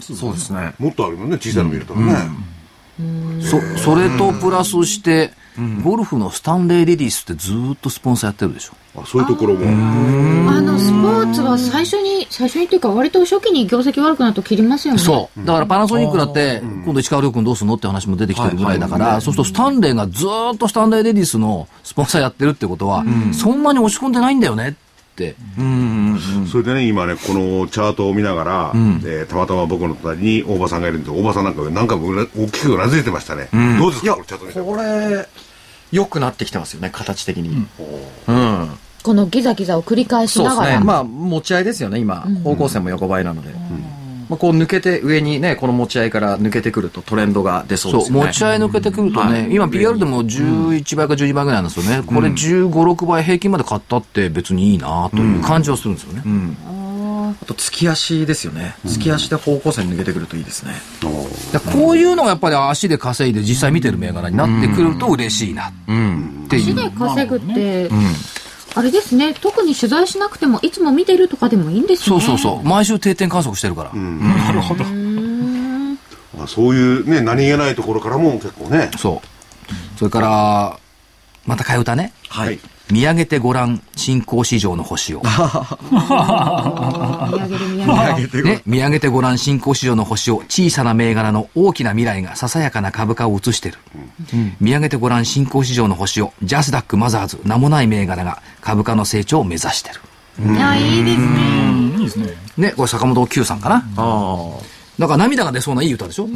[0.00, 0.74] そうですね。
[0.78, 2.14] もっとあるもんね、小さいの見るとね。
[3.40, 5.32] そ、それとプラスして、
[5.82, 9.00] ゴルフのスタンレーレディスってずーっとスポンサーやってるでしょ？
[9.00, 9.66] あそういうところも。
[10.50, 15.00] あの、スポーツは最初に、最初にっていうか割と初期に業績悪くなると切りますよね。
[15.00, 15.44] そう。
[15.44, 24.87] だからパナソニックだって、今度石川遼君どうすんのって話も出てきてるぐらいだから、そうするとスタンレーがずーっとスタンレーレディスのスポンサーやってるってことは、そんなに押し込んでないんだよねって。
[26.50, 33.48] それでね、今ね、このチャートを見ながら、えーたまたま僕の隣に大場さんがいるんで、大場さんなんかが何回も大きくうなずいてましたね。
[33.78, 34.60] どうですいや、か、これチャート見て。
[34.60, 35.28] これ、
[35.90, 37.66] 良くなってきてますよね、形的に。
[38.28, 38.68] うん。
[39.02, 40.54] このギザギザを繰り返しながら。
[40.56, 40.84] そうですね。
[40.84, 42.26] まあ、持ち合いですよね、今。
[42.44, 43.50] 方向線も横ばいなので。
[44.28, 48.26] まあ、こう抜けて、上にね、この持ち合いから抜けてくるとトレンドが出そうですよね。
[48.26, 52.02] 持ち合い抜けてくるとね、はい今 PR でも11倍か12倍ぐらいなんですよね。
[52.06, 56.22] これ15、6倍平均まで買ったって別にいいなという感じはするんですよね。
[57.40, 58.74] あと、月足ですよね。
[58.86, 60.74] 月足で方向線抜けてくるといいですね。
[61.72, 65.72] こういうのがやっぱり足で稼いで実際見てる銘柄になってくると嬉しいなっ
[66.48, 66.62] ていう。
[66.62, 67.90] 足で稼ぐって、
[68.74, 72.04] あれですね、特に取材しなくても、いつも見てるとかでもいいんですね。
[72.04, 72.66] そうそうそう。
[72.66, 73.92] 毎週定点観測してるから。
[73.92, 74.84] なるほど。
[76.36, 78.90] まあ、そういうね、何気ないところからも結構ね。
[78.96, 79.98] そう。
[79.98, 80.78] それから、
[81.46, 82.12] また替え歌ね。
[82.28, 82.60] はい。
[82.90, 85.20] 見上げてごらん、新興市場の星を。
[85.22, 85.28] 見
[87.38, 88.44] 上げる見上げる。
[88.44, 93.76] ね、見上げてごらん、新興市場の星を、小さな銘柄の大きな未来がささやかな株価を映してる。
[94.60, 100.00] 見上げてごらん、新興市場の星を、ジャスダックマザーズ、名もない銘柄が株価の成長を目指してる。
[100.54, 101.26] いや、いいですね。
[101.26, 102.28] うんいいですね。
[102.56, 103.76] ね、これ坂本九さんかな。
[103.76, 104.78] ああ。
[104.98, 106.28] だから涙が出そうないい歌でしょ、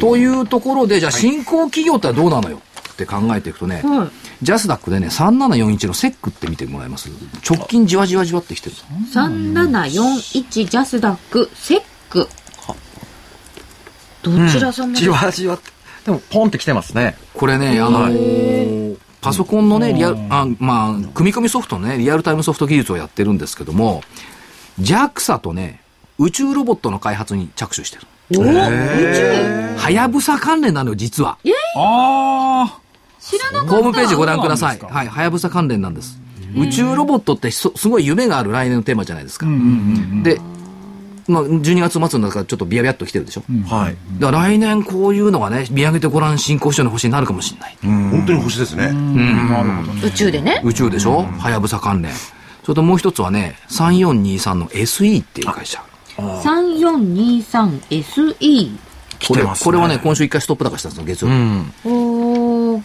[0.00, 2.60] というところで、じゃあ新興企業ってどうなのよ
[2.92, 4.10] って考えていくとね、はい
[4.42, 7.08] ジャスダックでね、3741のセックって見てもらいます？
[7.48, 8.76] 直近じわじわじわってきてる。
[9.14, 12.28] 3741ジャスダック、セック。
[14.22, 14.94] どちら様？
[14.94, 15.70] じわじわって。
[16.04, 17.16] でも、ポンって来てますね。
[17.34, 24.02] これね、あのーパソコンのね、リアル、あまあ、組み込みソフトのね、リアルタイムソフト技術をやってるんですけども、
[24.80, 25.80] JAXA とね、
[26.18, 28.06] 宇宙ロボットの開発に着手してる。
[28.36, 28.52] お宇宙？
[29.78, 31.38] はやぶさ関連なのよ、実は。
[31.76, 32.80] あ
[33.24, 33.74] 知らなかった。
[33.74, 34.78] ホームページご覧ください。
[34.78, 36.18] はい、はやぶさ関連なんです。
[36.56, 39.46] 宇宙ロボットってそすごい夢がある来年のテーマじゃないですか。
[39.46, 39.48] あ。
[39.48, 39.64] うんうんう
[40.16, 40.22] ん。
[40.22, 40.38] で、
[41.28, 43.44] まあ、12月末の中からちょっとビヤビヤっと来てるでしょ。
[43.68, 43.96] はい。
[44.18, 47.78] だから来年こういうのがね、見上げてごらん進行書の星になるかもしれない。
[47.82, 48.92] 本当に星ですね。
[48.92, 50.02] なるほどね。
[50.04, 50.60] 宇宙でね。
[50.64, 51.22] 宇宙でしょ？
[51.22, 52.12] はやぶさ関連。
[52.12, 52.32] そ
[52.68, 55.82] れともう一つはね、3423の SE っていう会社。
[56.18, 58.70] 3423SE。
[59.28, 61.34] これこれはね、今週一回ストップ高したんですよ、月曜日。
[61.34, 61.72] うん。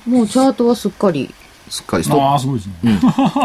[0.08, 1.34] もうチャートはすっかり。
[1.70, 3.00] すっかりストッああ、すごいですね。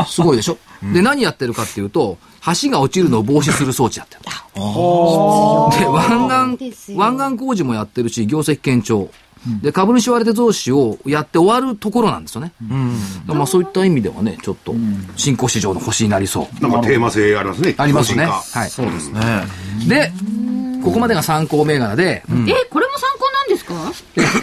[0.04, 0.10] プ。
[0.10, 0.56] すごいでしょ、
[0.94, 2.18] で、何やってるかっていうと、
[2.62, 4.22] 橋が落ちるのを防止する装置やってる。
[4.22, 9.10] で、湾岸、湾岸工事もやってるし、業績堅調。
[9.62, 12.52] で、株主割当増資をやって終わるところなんですよね。
[12.60, 12.74] だか
[13.28, 14.74] らまあそういった意味ではね、ちょっと、
[15.16, 16.62] 新興市場の星になりそう。
[16.62, 17.74] なんかテーマ性ありますね。
[17.78, 18.26] ありますね。
[18.26, 18.70] はい。
[18.70, 19.20] そうですね。
[19.88, 20.12] で、
[20.84, 23.92] ここまでが参考銘柄で、え、これも参考なんですか？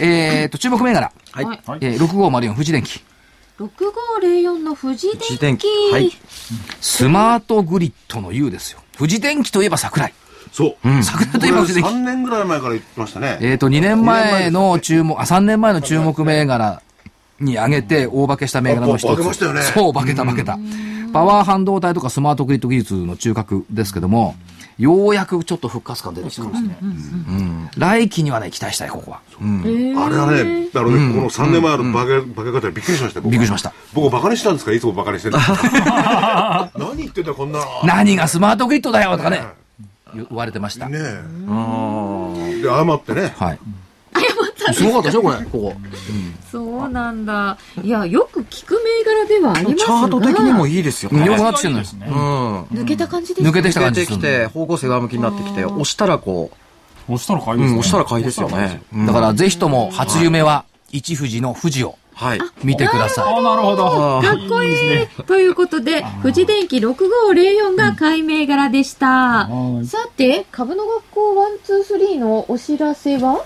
[0.00, 1.12] でえっと、注目銘柄。
[1.32, 1.44] はい。
[1.44, 3.02] はいえー、6504富士電機。
[3.58, 5.66] 6504の富士富士電機。
[5.66, 5.92] 電機。
[5.92, 6.10] はい。
[6.80, 8.80] スマートグリッドの U ですよ。
[8.96, 10.14] 富士電機といえば桜井。
[10.52, 11.02] そう。
[11.02, 11.98] 桜井とこれいえば富士電機3。
[12.00, 13.38] 年ぐらい前から言ってましたね。
[13.40, 16.82] えっ、と、2年前の注目、あ、3年前の注目銘柄
[17.40, 19.10] に上げて大化けした銘柄の一つ。
[19.10, 20.58] あ化けましたよねそう、化けた化けた。
[21.12, 24.36] パワー半導体とかスマートグリッド技術の中核ですけども、
[24.78, 26.78] ようやくちょっと復活感出てきてますね。
[26.80, 29.20] うん来期にはね、期待したい、ここは。
[29.38, 33.72] あれはね、だからね、この3年前の化け、化け方でびっくりしましたびっくりしました。
[33.92, 35.36] 僕バカにしたんですかいつもバカにしてる
[36.76, 37.64] 何言ってんだこんなの。
[37.84, 39.42] 何がスマートグリッドだよとかね、
[40.14, 40.88] 言われてました。
[40.88, 42.62] ねえ。
[42.62, 43.34] で、謝ってね。
[43.36, 43.58] はい。
[44.72, 45.74] すごかったでしょ、これ、ここ。
[46.50, 47.58] そうなんだ。
[47.82, 49.84] いや、よく聞く銘柄ではありますが。
[49.84, 51.42] チャート的にもいいですようんよくね。
[51.42, 51.84] なってきてるのよ。
[51.84, 52.06] ですね。
[52.08, 52.62] うん。
[52.64, 56.50] 抜けた感じです抜けてきた出感じするてきて、方向性上向きになってきて、押したらこ
[57.08, 57.72] 押したら買いう、ですね。
[57.72, 58.82] うん、押したら買いですよね。
[58.92, 62.40] うんだから、ぜひとも、初夢は、一富士の富士をはい。
[62.62, 63.42] 見てください。
[63.42, 64.20] なるほど。
[64.20, 64.70] かっこい
[65.04, 65.06] い。
[65.24, 69.46] ということで、富士電機6504が買い銘柄でした。
[69.46, 69.86] はい。
[69.86, 73.42] さて、株の学校123のお知らせは？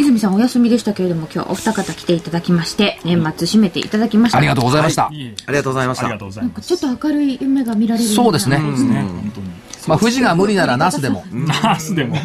[0.00, 4.38] 泉さんお休みでしたけれども、今日お二方来ていただきまして、年末締めていただきました。
[4.38, 5.08] ありがとうございました。
[5.12, 6.68] いえありがとうございましたありがとうございます。
[6.76, 8.58] ちょっと明るい夢が見られるそうですね。
[8.58, 9.02] そうですね。
[9.02, 9.50] 本当に。
[9.86, 11.24] まあ、富士が無理ならナスでも。
[11.32, 12.16] ナースでも。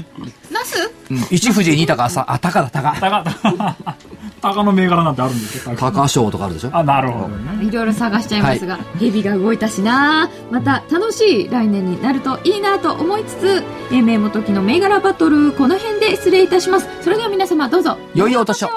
[0.51, 0.91] ナス？
[1.09, 2.93] うん一富士、二高、さ、あ、高だ、高。
[2.99, 3.75] 高、
[4.53, 5.75] 高の銘柄なんてあるんですよ。
[5.75, 6.69] 高賞とかあるでしょ？
[6.71, 7.65] あ、なるほどね。
[7.65, 16.87] いろいろ探しちゃいますが、ヘビが動いたしなまた楽しい来年になるといいなと思いつつ、英明元木の銘柄バトル、この辺で失礼いたします。
[17.01, 17.97] それでは皆様どうぞ。
[18.13, 18.69] 良いお年を